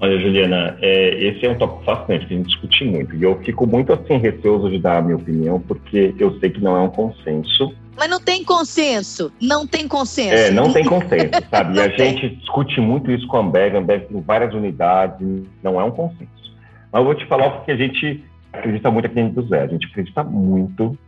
[0.04, 3.16] Olha, Juliana, é, esse é um tópico fascinante que a gente discute muito.
[3.16, 6.60] E eu fico muito assim receoso de dar a minha opinião, porque eu sei que
[6.60, 7.74] não é um consenso.
[7.96, 10.34] Mas não tem consenso, não tem consenso.
[10.34, 11.78] É, não tem consenso, sabe?
[11.78, 12.10] e a tem.
[12.10, 15.26] gente discute muito isso com a Ambev, a Ambev tem várias unidades,
[15.62, 16.54] não é um consenso.
[16.92, 19.62] Mas eu vou te falar porque a gente acredita muito aqui dentro do Zé.
[19.62, 20.98] A gente acredita muito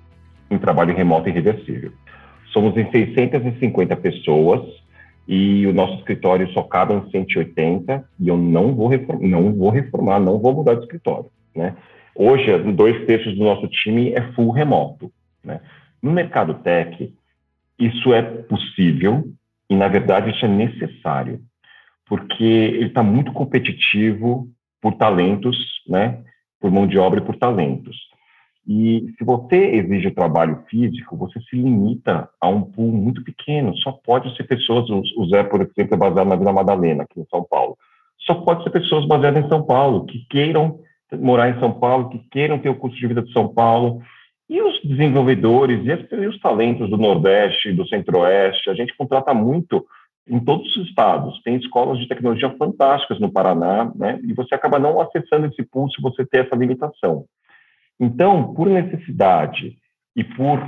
[0.51, 1.93] em trabalho remoto e reversível.
[2.51, 4.63] Somos em 650 pessoas
[5.27, 9.71] e o nosso escritório só cabe em 180 e eu não vou reformar, não vou
[9.71, 11.77] reformar, não vou mudar de escritório, né?
[12.15, 15.13] Hoje, dois terços do nosso time é full remoto,
[15.45, 15.61] né?
[16.03, 17.13] No mercado tech,
[17.79, 19.25] isso é possível
[19.69, 21.41] e, na verdade, isso é necessário,
[22.07, 24.49] porque ele está muito competitivo
[24.81, 25.57] por talentos,
[25.89, 26.23] né?
[26.61, 27.97] por mão de obra e por talentos.
[28.67, 33.77] E se você exige o trabalho físico, você se limita a um pool muito pequeno.
[33.79, 37.27] Só pode ser pessoas, o Zé, por exemplo, é baseado na Vila Madalena, aqui em
[37.31, 37.79] São Paulo.
[38.21, 40.81] Só pode ser pessoas baseadas em São Paulo, que queiram
[41.13, 44.03] morar em São Paulo, que queiram ter o custo de vida de São Paulo.
[44.49, 49.87] E os desenvolvedores e, os talentos do Nordeste, do Centro-Oeste, a gente contrata muito
[50.29, 51.41] em todos os estados.
[51.43, 54.19] Tem escolas de tecnologia fantásticas no Paraná, né?
[54.25, 57.25] E você acaba não acessando esse pulso se você ter essa limitação.
[58.01, 59.77] Então, por necessidade
[60.15, 60.61] e por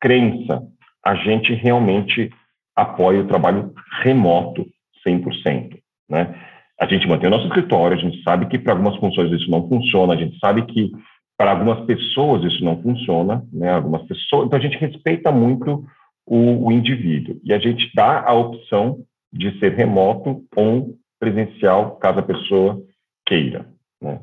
[0.00, 0.62] crença,
[1.04, 2.30] a gente realmente
[2.74, 4.66] apoia o trabalho remoto
[5.06, 6.34] 100%, né?
[6.78, 9.66] A gente mantém o nosso escritório, a gente sabe que para algumas funções isso não
[9.66, 10.92] funciona, a gente sabe que
[11.38, 13.72] para algumas pessoas isso não funciona, né?
[13.72, 15.84] Algumas pessoas, então a gente respeita muito
[16.26, 18.98] o, o indivíduo e a gente dá a opção
[19.32, 22.82] de ser remoto ou presencial, caso a pessoa
[23.24, 23.66] queira.
[24.00, 24.20] Né?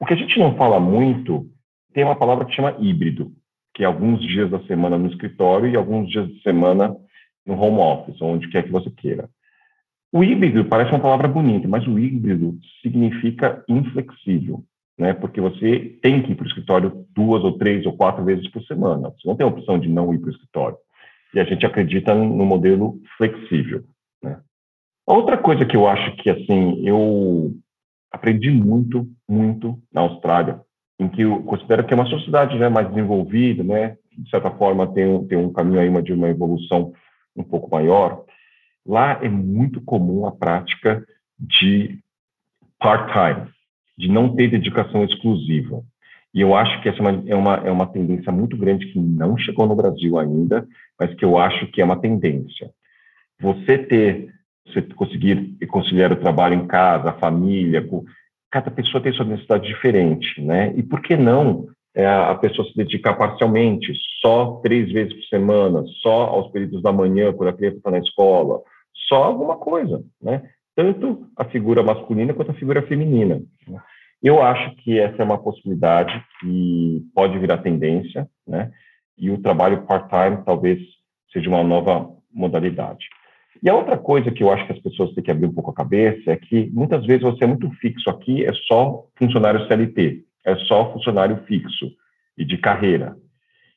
[0.00, 1.46] O que a gente não fala muito
[1.92, 3.32] tem uma palavra que chama híbrido,
[3.74, 6.94] que é alguns dias da semana no escritório e alguns dias de semana
[7.46, 9.28] no home office, onde quer que você queira.
[10.12, 14.62] O híbrido parece uma palavra bonita, mas o híbrido significa inflexível,
[14.98, 15.14] né?
[15.14, 18.62] Porque você tem que ir para o escritório duas ou três ou quatro vezes por
[18.64, 19.10] semana.
[19.10, 20.76] Você não tem a opção de não ir para o escritório.
[21.34, 23.84] E a gente acredita no modelo flexível,
[24.22, 24.38] né?
[25.06, 27.54] Outra coisa que eu acho que assim eu
[28.12, 30.60] aprendi muito, muito na Austrália
[31.02, 34.92] em que eu considero que é uma sociedade né, mais desenvolvida, né, de certa forma
[34.92, 36.92] tem, tem um caminho aí de uma evolução
[37.36, 38.24] um pouco maior,
[38.86, 41.04] lá é muito comum a prática
[41.38, 41.98] de
[42.78, 43.48] part-time,
[43.96, 45.82] de não ter dedicação exclusiva.
[46.34, 49.36] E eu acho que essa é é uma, é uma tendência muito grande que não
[49.36, 50.66] chegou no Brasil ainda,
[50.98, 52.70] mas que eu acho que é uma tendência.
[53.40, 54.32] Você ter,
[54.66, 57.86] você conseguir conciliar o trabalho em casa, a família,
[58.52, 60.72] cada pessoa tem sua necessidade diferente, né?
[60.76, 65.82] E por que não é, a pessoa se dedicar parcialmente, só três vezes por semana,
[66.02, 68.60] só aos períodos da manhã, quando a criança está na escola,
[69.08, 70.42] só alguma coisa, né?
[70.76, 73.42] Tanto a figura masculina quanto a figura feminina.
[74.22, 78.70] Eu acho que essa é uma possibilidade que pode virar tendência, né?
[79.18, 80.78] E o trabalho part-time talvez
[81.32, 83.06] seja uma nova modalidade.
[83.62, 85.70] E a outra coisa que eu acho que as pessoas têm que abrir um pouco
[85.70, 90.24] a cabeça é que muitas vezes você é muito fixo aqui, é só funcionário CLT,
[90.44, 91.90] é só funcionário fixo
[92.36, 93.16] e de carreira.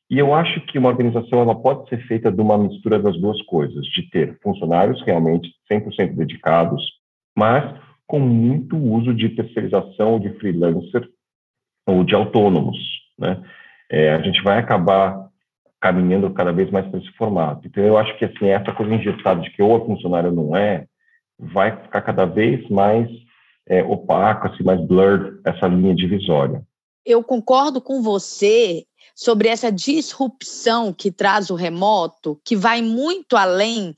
[0.10, 3.40] E eu acho que uma organização ela pode ser feita de uma mistura das duas
[3.44, 6.84] coisas, de ter funcionários realmente 100% dedicados,
[7.38, 11.08] mas com muito uso de terceirização, de freelancer
[11.88, 12.78] ou de autônomos.
[13.18, 13.42] Né?
[13.90, 15.25] É, a gente vai acabar
[15.86, 17.68] caminhando cada vez mais para esse formato.
[17.68, 20.88] Então, eu acho que assim, essa coisa injetada de que ou é funcionário não é,
[21.38, 23.08] vai ficar cada vez mais
[23.68, 26.64] é, opaco, assim, mais blurred, essa linha divisória.
[27.06, 28.84] Eu concordo com você
[29.16, 33.96] sobre essa disrupção que traz o remoto, que vai muito além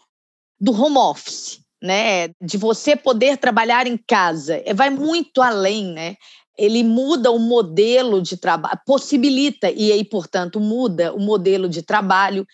[0.60, 2.28] do home office, né?
[2.42, 6.16] De você poder trabalhar em casa, é, vai muito além, né?
[6.58, 12.46] Ele muda o modelo de trabalho, possibilita e aí, portanto, muda o modelo de trabalho.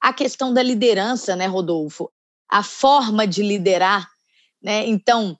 [0.00, 2.10] A questão da liderança, né, Rodolfo?
[2.48, 4.08] A forma de liderar,
[4.62, 4.86] né?
[4.86, 5.36] Então,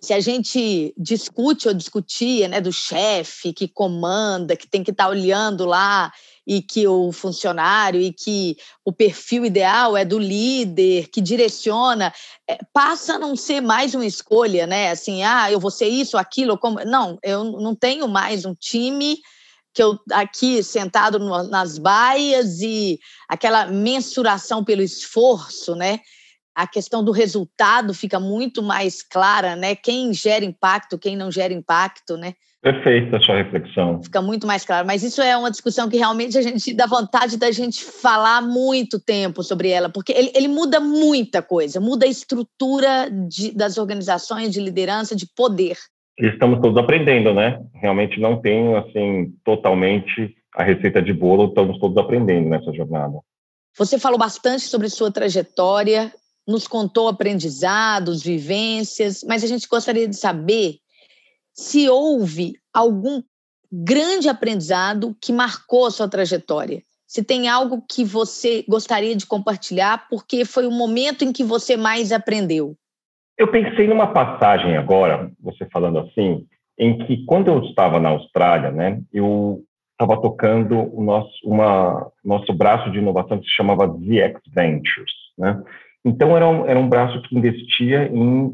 [0.00, 5.04] se a gente discute ou discutia, né, do chefe que comanda, que tem que estar
[5.04, 6.12] tá olhando lá
[6.46, 12.14] e que o funcionário e que o perfil ideal é do líder que direciona,
[12.48, 14.90] é, passa a não ser mais uma escolha, né?
[14.90, 16.84] Assim, ah, eu vou ser isso, aquilo, como...
[16.84, 19.18] não, eu não tenho mais um time
[19.74, 26.00] que eu aqui sentado no, nas baias e aquela mensuração pelo esforço, né?
[26.56, 29.74] A questão do resultado fica muito mais clara, né?
[29.76, 32.32] Quem gera impacto, quem não gera impacto, né?
[32.62, 34.02] Perfeita a sua reflexão.
[34.02, 34.86] Fica muito mais claro.
[34.86, 38.98] Mas isso é uma discussão que realmente a gente dá vontade da gente falar muito
[38.98, 44.50] tempo sobre ela, porque ele, ele muda muita coisa, muda a estrutura de, das organizações
[44.50, 45.76] de liderança, de poder.
[46.18, 47.62] Estamos todos aprendendo, né?
[47.74, 53.18] Realmente não tenho, assim, totalmente a receita de bolo, estamos todos aprendendo nessa jornada.
[53.76, 56.10] Você falou bastante sobre sua trajetória,
[56.46, 60.78] nos contou aprendizados, vivências, mas a gente gostaria de saber
[61.52, 63.22] se houve algum
[63.72, 66.82] grande aprendizado que marcou a sua trajetória.
[67.06, 71.76] Se tem algo que você gostaria de compartilhar, porque foi o momento em que você
[71.76, 72.76] mais aprendeu.
[73.38, 76.46] Eu pensei numa passagem agora, você falando assim,
[76.78, 82.52] em que quando eu estava na Austrália, né, eu estava tocando o nosso, uma, nosso
[82.52, 85.62] braço de inovação que se chamava ZX Ventures, né?
[86.04, 88.52] Então era um, era um braço que investia em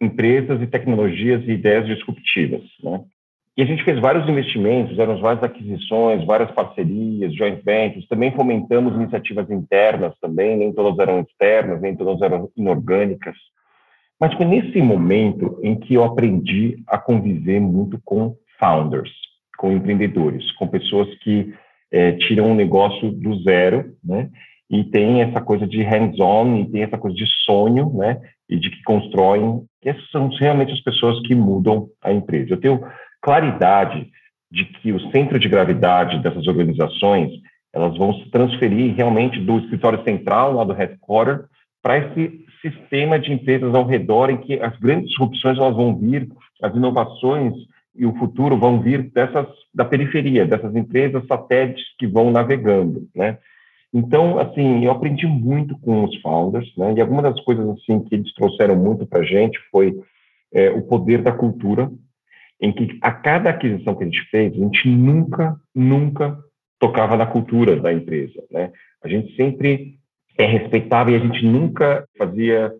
[0.00, 3.00] empresas e tecnologias e ideias disruptivas, né?
[3.56, 8.94] E a gente fez vários investimentos, fizemos várias aquisições, várias parcerias, joint ventures, também fomentamos
[8.94, 13.34] iniciativas internas também, nem todas eram externas, nem todas eram inorgânicas.
[14.20, 19.10] Mas foi nesse momento em que eu aprendi a conviver muito com founders,
[19.56, 21.54] com empreendedores, com pessoas que
[21.90, 24.28] é, tiram um negócio do zero, né?
[24.70, 28.20] E tem essa coisa de hands-on, e tem essa coisa de sonho, né?
[28.48, 29.64] E de que constroem.
[29.84, 32.54] Essas são realmente as pessoas que mudam a empresa.
[32.54, 32.80] Eu tenho
[33.20, 34.08] claridade
[34.50, 37.30] de que o centro de gravidade dessas organizações
[37.72, 41.44] elas vão se transferir realmente do escritório central, lá do headquarter,
[41.82, 46.26] para esse sistema de empresas ao redor em que as grandes disrupções elas vão vir,
[46.62, 47.52] as inovações
[47.94, 53.38] e o futuro vão vir dessas da periferia, dessas empresas satélites que vão navegando, né?
[53.92, 56.94] Então, assim, eu aprendi muito com os founders, né?
[56.96, 59.94] E algumas das coisas assim que eles trouxeram muito para a gente foi
[60.52, 61.90] é, o poder da cultura,
[62.60, 66.38] em que a cada aquisição que a gente fez, a gente nunca, nunca
[66.78, 68.72] tocava na cultura da empresa, né?
[69.02, 69.96] A gente sempre
[70.38, 72.72] é respeitava e a gente nunca fazia,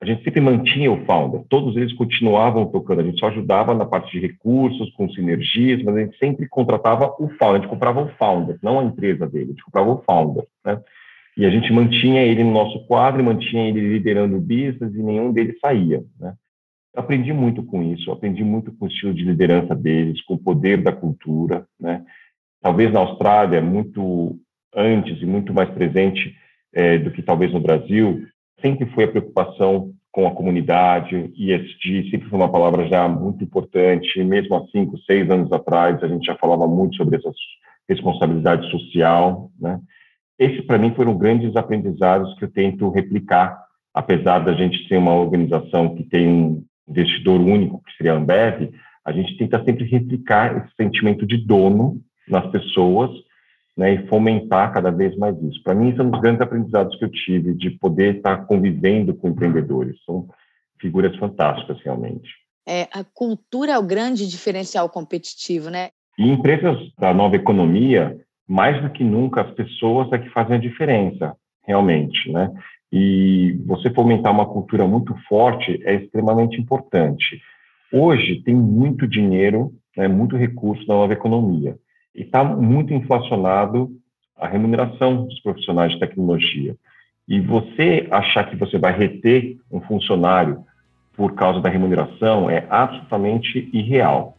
[0.00, 1.42] a gente sempre mantinha o founder.
[1.48, 5.96] Todos eles continuavam tocando, a gente só ajudava na parte de recursos, com sinergias, mas
[5.96, 9.44] a gente sempre contratava o founder, a gente comprava o founder, não a empresa dele,
[9.44, 10.80] a gente comprava o founder, né?
[11.36, 15.32] E a gente mantinha ele no nosso quadro, mantinha ele liderando o business e nenhum
[15.32, 16.34] deles saía, né?
[16.94, 20.82] Aprendi muito com isso, aprendi muito com o estilo de liderança deles, com o poder
[20.82, 22.04] da cultura, né?
[22.62, 24.38] Talvez na Austrália, muito
[24.74, 26.34] antes e muito mais presente
[26.74, 28.26] é, do que talvez no Brasil,
[28.60, 34.22] sempre foi a preocupação com a comunidade, ESG sempre foi uma palavra já muito importante,
[34.24, 37.30] mesmo há cinco, seis anos atrás, a gente já falava muito sobre essa
[37.88, 39.78] responsabilidade social, né?
[40.38, 43.58] Esse, para mim, foram grandes aprendizados que eu tento replicar,
[43.94, 48.70] apesar da gente ser uma organização que tem um investidor único, que seria a Ambev,
[49.04, 53.10] a gente tenta sempre replicar esse sentimento de dono nas pessoas
[53.76, 55.62] né, e fomentar cada vez mais isso.
[55.62, 60.02] Para mim, são dos grandes aprendizados que eu tive de poder estar convivendo com empreendedores.
[60.04, 60.26] São
[60.80, 62.28] figuras fantásticas, realmente.
[62.66, 65.90] É, a cultura é o grande diferencial competitivo, né?
[66.18, 68.18] E empresas da nova economia,
[68.48, 72.50] mais do que nunca, as pessoas é que fazem a diferença, realmente, né?
[72.90, 77.40] E você fomentar uma cultura muito forte é extremamente importante.
[77.92, 81.76] Hoje tem muito dinheiro, né, muito recurso na nova economia
[82.16, 83.90] e está muito inflacionado
[84.36, 86.74] a remuneração dos profissionais de tecnologia.
[87.28, 90.64] E você achar que você vai reter um funcionário
[91.16, 94.36] por causa da remuneração é absolutamente irreal.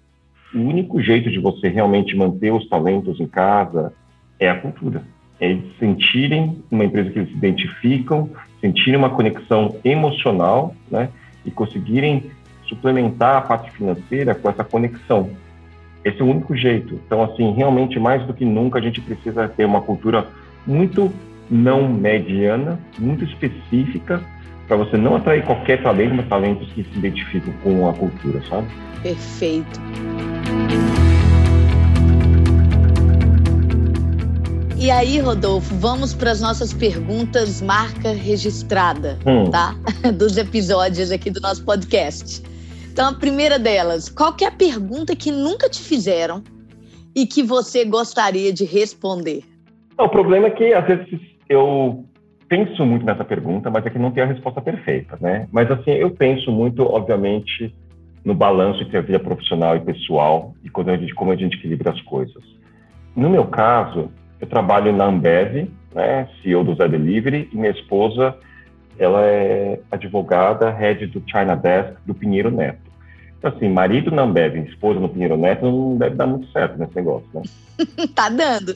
[0.53, 3.93] O único jeito de você realmente manter os talentos em casa
[4.39, 5.03] é a cultura.
[5.39, 8.29] É eles sentirem uma empresa que eles se identificam,
[8.61, 11.09] sentirem uma conexão emocional, né?
[11.45, 12.31] E conseguirem
[12.67, 15.29] suplementar a parte financeira com essa conexão.
[16.07, 16.97] Esse é o único jeito.
[17.05, 20.25] Então, assim, realmente, mais do que nunca, a gente precisa ter uma cultura
[20.65, 21.11] muito
[21.51, 24.21] não mediana, muito específica,
[24.69, 28.67] para você não atrair qualquer talento, mas talentos que se identificam com a cultura, sabe?
[29.03, 29.81] Perfeito.
[34.77, 39.51] E aí, Rodolfo, vamos para as nossas perguntas marca registrada, hum.
[39.51, 39.75] tá?
[40.15, 42.41] Dos episódios aqui do nosso podcast.
[42.97, 46.41] Então, a primeira delas, qual é a pergunta que nunca te fizeram
[47.15, 49.43] e que você gostaria de responder?
[49.99, 52.03] O problema é que, às vezes, eu
[52.49, 55.47] penso muito nessa pergunta, mas é que não tem a resposta perfeita, né?
[55.51, 57.71] Mas, assim, eu penso muito, obviamente,
[58.25, 61.55] no balanço entre a vida profissional e pessoal e quando a gente, como a gente
[61.55, 62.43] equilibra as coisas.
[63.15, 64.09] No meu caso,
[64.41, 68.35] eu trabalho na Ambev, né, CEO do Zé Delivery, e minha esposa,
[68.97, 72.86] ela é advogada, head do China Desk do Pinheiro Neto.
[73.37, 76.95] Então, assim, marido não bebe, esposa no Pinheiro Neto não deve dar muito certo nesse
[76.95, 77.43] negócio, né?
[78.15, 78.75] tá dando.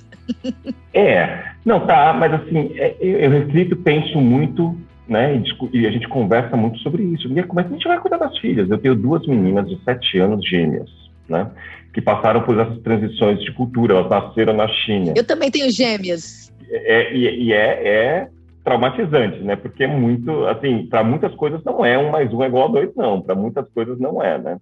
[0.94, 5.92] é, não, tá, mas assim, é, eu, eu reflito, penso muito, né, e, e, a
[5.92, 7.28] gente conversa muito sobre isso.
[7.28, 8.70] E como é que a gente vai cuidar das filhas?
[8.70, 10.90] Eu tenho duas meninas de sete anos gêmeas,
[11.28, 11.50] né,
[11.92, 15.14] que passaram por essas transições de cultura, elas nasceram na China.
[15.16, 16.52] Eu também tenho gêmeas.
[16.70, 18.28] É, e, e é, é
[18.64, 19.56] traumatizante, né?
[19.56, 22.72] Porque é muito, assim, para muitas coisas não é um mais um é igual a
[22.72, 23.22] dois, não.
[23.22, 24.58] Para muitas coisas não é, né?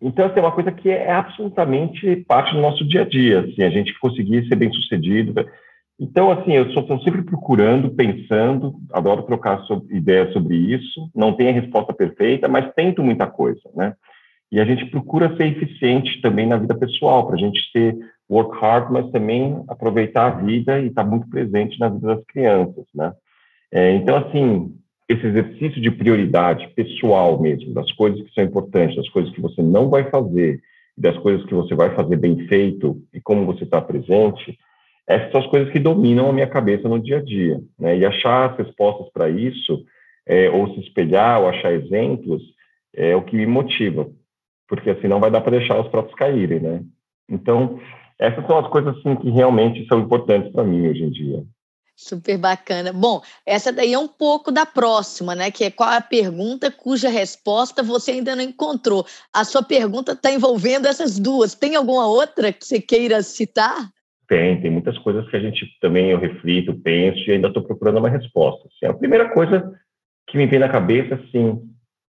[0.00, 3.62] Então, assim, é uma coisa que é absolutamente parte do nosso dia a dia, assim,
[3.62, 5.34] a gente conseguir ser bem sucedido.
[5.98, 11.50] Então, assim, eu estou sempre procurando, pensando, adoro trocar sobre, ideias sobre isso, não tenho
[11.50, 13.94] a resposta perfeita, mas tento muita coisa, né?
[14.52, 17.96] E a gente procura ser eficiente também na vida pessoal, para a gente ser
[18.28, 22.24] work hard, mas também aproveitar a vida e estar tá muito presente na vida das
[22.26, 23.12] crianças, né?
[23.72, 24.74] É, então, assim,
[25.08, 29.62] esse exercício de prioridade pessoal mesmo, das coisas que são importantes, das coisas que você
[29.62, 30.60] não vai fazer,
[30.96, 34.58] das coisas que você vai fazer bem feito e como você está presente,
[35.06, 37.60] essas são as coisas que dominam a minha cabeça no dia a dia.
[37.78, 37.98] Né?
[37.98, 39.84] E achar as respostas para isso,
[40.26, 42.42] é, ou se espelhar, ou achar exemplos,
[42.94, 44.08] é o que me motiva,
[44.66, 46.82] porque assim não vai dar para deixar os pratos caírem, né?
[47.28, 47.78] Então,
[48.18, 51.44] essas são as coisas assim, que realmente são importantes para mim hoje em dia.
[51.98, 52.92] Super bacana.
[52.92, 55.50] Bom, essa daí é um pouco da próxima, né?
[55.50, 59.06] Que é qual a pergunta cuja resposta você ainda não encontrou.
[59.32, 61.54] A sua pergunta está envolvendo essas duas.
[61.54, 63.90] Tem alguma outra que você queira citar?
[64.28, 67.98] Tem, tem muitas coisas que a gente também eu reflito, penso e ainda estou procurando
[67.98, 68.68] uma resposta.
[68.68, 69.72] Assim, a primeira coisa
[70.28, 71.62] que me vem na cabeça, assim,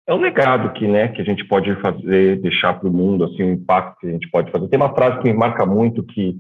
[0.08, 3.44] é o legado que, né, que a gente pode fazer, deixar para o mundo, assim,
[3.44, 4.68] o impacto que a gente pode fazer.
[4.68, 6.40] Tem uma frase que me marca muito que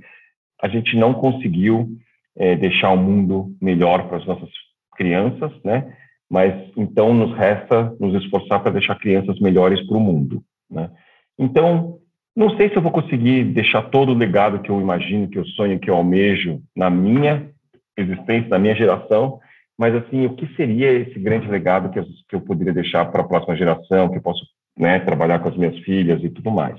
[0.61, 1.95] a gente não conseguiu
[2.37, 4.49] é, deixar o mundo melhor para as nossas
[4.95, 5.93] crianças, né?
[6.29, 10.89] Mas então nos resta nos esforçar para deixar crianças melhores para o mundo, né?
[11.37, 11.99] Então
[12.35, 15.45] não sei se eu vou conseguir deixar todo o legado que eu imagino, que eu
[15.45, 17.49] sonho, que eu almejo na minha
[17.97, 19.39] existência, na minha geração,
[19.77, 23.21] mas assim, o que seria esse grande legado que eu, que eu poderia deixar para
[23.21, 24.43] a próxima geração, que eu posso
[24.77, 26.75] né, trabalhar com as minhas filhas e tudo mais.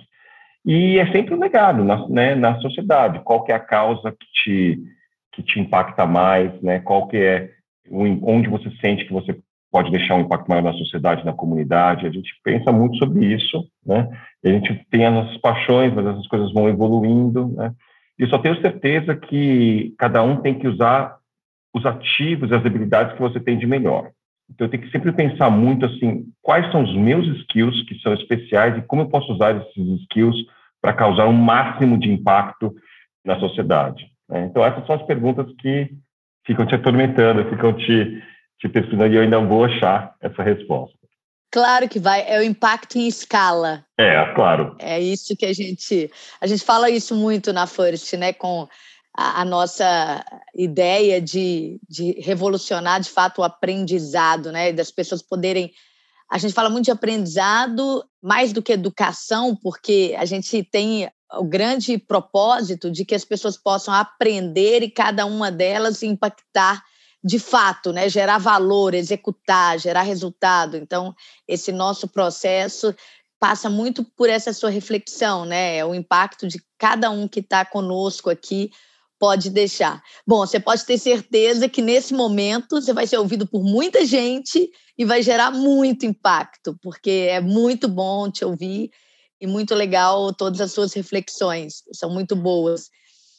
[0.65, 4.27] E é sempre um legado na, né, na sociedade, qual que é a causa que
[4.33, 4.83] te,
[5.37, 7.51] que te impacta mais, né, qual que é
[7.89, 9.39] onde você sente que você
[9.71, 12.07] pode deixar um impacto maior na sociedade, na comunidade.
[12.07, 14.09] A gente pensa muito sobre isso, né?
[14.45, 17.73] a gente tem as nossas paixões, mas essas coisas vão evoluindo, né?
[18.19, 21.17] E só tenho certeza que cada um tem que usar
[21.75, 24.11] os ativos, as habilidades que você tem de melhor.
[24.51, 28.15] Então, eu tenho que sempre pensar muito assim, quais são os meus skills que são
[28.15, 30.37] especiais e como eu posso usar esses skills
[30.81, 32.75] para causar um máximo de impacto
[33.25, 34.07] na sociedade.
[34.29, 34.47] Né?
[34.47, 35.91] Então, essas são as perguntas que
[36.47, 38.23] ficam te atormentando, ficam te
[38.59, 40.97] te pesquisando e eu ainda vou achar essa resposta.
[41.51, 43.85] Claro que vai, é o impacto em escala.
[43.99, 44.77] É, claro.
[44.79, 46.11] É isso que a gente.
[46.41, 48.33] A gente fala isso muito na First, né?
[48.33, 48.69] Com
[49.17, 50.25] a, a nossa
[50.55, 54.73] ideia de, de revolucionar de fato o aprendizado, né?
[54.73, 55.73] Das pessoas poderem.
[56.31, 61.45] A gente fala muito de aprendizado mais do que educação, porque a gente tem o
[61.45, 66.83] grande propósito de que as pessoas possam aprender e cada uma delas impactar
[67.25, 70.77] de fato, né, gerar valor, executar, gerar resultado.
[70.77, 71.15] Então,
[71.49, 72.95] esse nosso processo
[73.41, 75.85] passa muito por essa sua reflexão, né?
[75.85, 78.71] O impacto de cada um que está conosco aqui
[79.19, 80.03] pode deixar.
[80.27, 84.71] Bom, você pode ter certeza que nesse momento você vai ser ouvido por muita gente
[84.97, 88.91] e vai gerar muito impacto, porque é muito bom te ouvir
[89.41, 92.89] e muito legal todas as suas reflexões, são muito boas.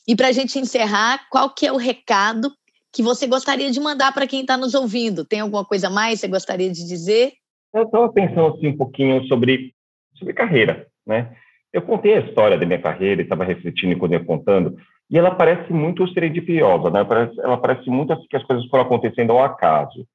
[0.07, 2.51] E para a gente encerrar, qual que é o recado
[2.93, 5.25] que você gostaria de mandar para quem está nos ouvindo?
[5.25, 7.33] Tem alguma coisa mais que você gostaria de dizer?
[7.73, 9.73] Eu estava pensando assim, um pouquinho sobre,
[10.17, 11.35] sobre carreira, né?
[11.73, 14.77] Eu contei a história da minha carreira estava refletindo quando ia contando,
[15.09, 17.05] e ela parece muito serendipiosa, né?
[17.43, 20.07] Ela parece muito assim que as coisas foram acontecendo ao acaso.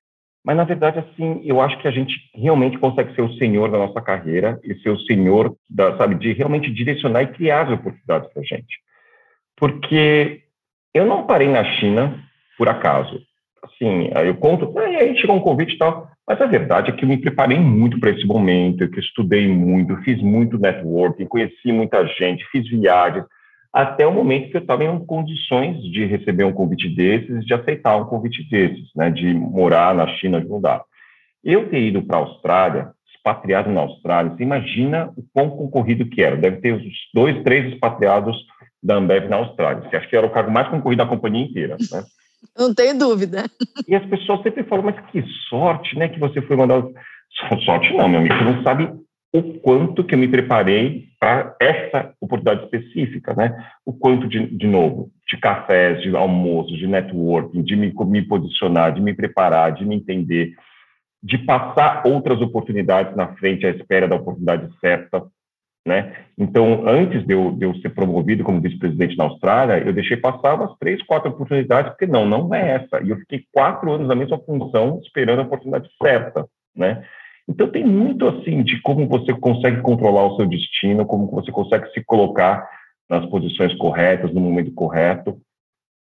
[0.45, 3.79] Mas, na verdade, assim, eu acho que a gente realmente consegue ser o senhor da
[3.79, 8.33] nossa carreira e ser o senhor, da, sabe, de realmente direcionar e criar as oportunidades
[8.33, 8.81] para a gente.
[9.57, 10.43] Porque
[10.93, 12.19] eu não parei na China
[12.59, 13.21] por acaso.
[13.63, 17.05] Assim, eu conto, aí, aí chegou um convite e tal, mas a verdade é que
[17.05, 21.71] eu me preparei muito para esse momento, que eu estudei muito, fiz muito networking, conheci
[21.71, 23.25] muita gente, fiz viagens,
[23.73, 27.97] até o momento que eu estava em condições de receber um convite desses, de aceitar
[27.97, 30.83] um convite desses, né, de morar na China, de mudar.
[31.43, 36.23] Eu ter ido para a Austrália, expatriado na Austrália, você imagina o quão concorrido que
[36.23, 36.37] era.
[36.37, 38.37] Deve ter uns dois, três expatriados
[38.83, 39.89] da Ambev na Austrália.
[39.89, 42.03] Você acha que era o cargo mais concorrido da companhia inteira, né?
[42.59, 43.45] Não tenho dúvida.
[43.87, 46.93] E as pessoas sempre falam, mas que sorte, né, que você foi mandado.
[47.65, 48.93] Sorte não, meu amigo, você não sabe
[49.33, 53.67] o quanto que eu me preparei para essa oportunidade específica, né?
[53.87, 58.93] O quanto, de, de novo, de cafés, de almoços, de networking, de me, me posicionar,
[58.93, 60.53] de me preparar, de me entender,
[61.23, 65.25] de passar outras oportunidades na frente à espera da oportunidade certa,
[65.87, 66.15] né?
[66.37, 70.55] Então, antes de eu, de eu ser promovido como vice-presidente na Austrália, eu deixei passar
[70.55, 73.03] umas três, quatro oportunidades, porque não, não é essa.
[73.03, 77.03] E eu fiquei quatro anos na mesma função, esperando a oportunidade certa, né?
[77.53, 81.91] Então, tem muito, assim, de como você consegue controlar o seu destino, como você consegue
[81.93, 82.67] se colocar
[83.11, 85.39] nas posições corretas, no momento correto.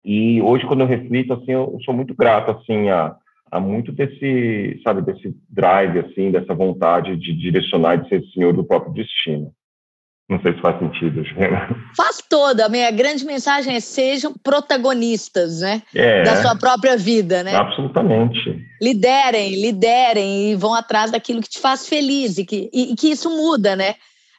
[0.06, 3.16] E hoje, quando eu reflito, assim, eu sou muito grato, assim, a,
[3.52, 8.54] a muito desse, sabe, desse drive, assim, dessa vontade de direcionar e de ser senhor
[8.54, 9.52] do próprio destino.
[10.30, 11.76] Não sei se faz sentido, Juliana.
[11.98, 12.68] Faz toda.
[12.68, 15.82] A minha grande mensagem é sejam protagonistas, né?
[15.96, 17.56] É, da sua própria vida, né?
[17.56, 18.64] Absolutamente.
[18.80, 23.10] Liderem, liderem e vão atrás daquilo que te faz feliz e que, e, e que
[23.10, 23.96] isso muda, né?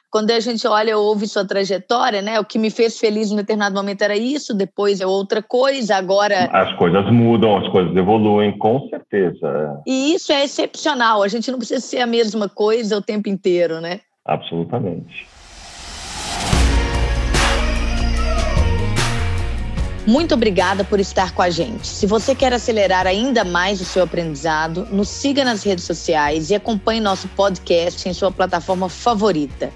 [0.09, 2.37] Quando a gente olha, ouve sua trajetória, né?
[2.37, 6.49] O que me fez feliz em determinado momento era isso, depois é outra coisa, agora.
[6.51, 9.81] As coisas mudam, as coisas evoluem, com certeza.
[9.87, 11.23] E isso é excepcional.
[11.23, 14.01] A gente não precisa ser a mesma coisa o tempo inteiro, né?
[14.25, 15.30] Absolutamente.
[20.05, 21.87] Muito obrigada por estar com a gente.
[21.87, 26.55] Se você quer acelerar ainda mais o seu aprendizado, nos siga nas redes sociais e
[26.55, 29.71] acompanhe nosso podcast em sua plataforma favorita.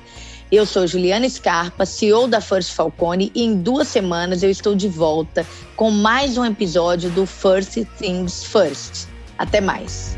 [0.52, 4.88] Eu sou Juliana Scarpa, CEO da First Falcone, e em duas semanas eu estou de
[4.88, 5.46] volta
[5.76, 9.08] com mais um episódio do First Things First.
[9.38, 10.18] Até mais!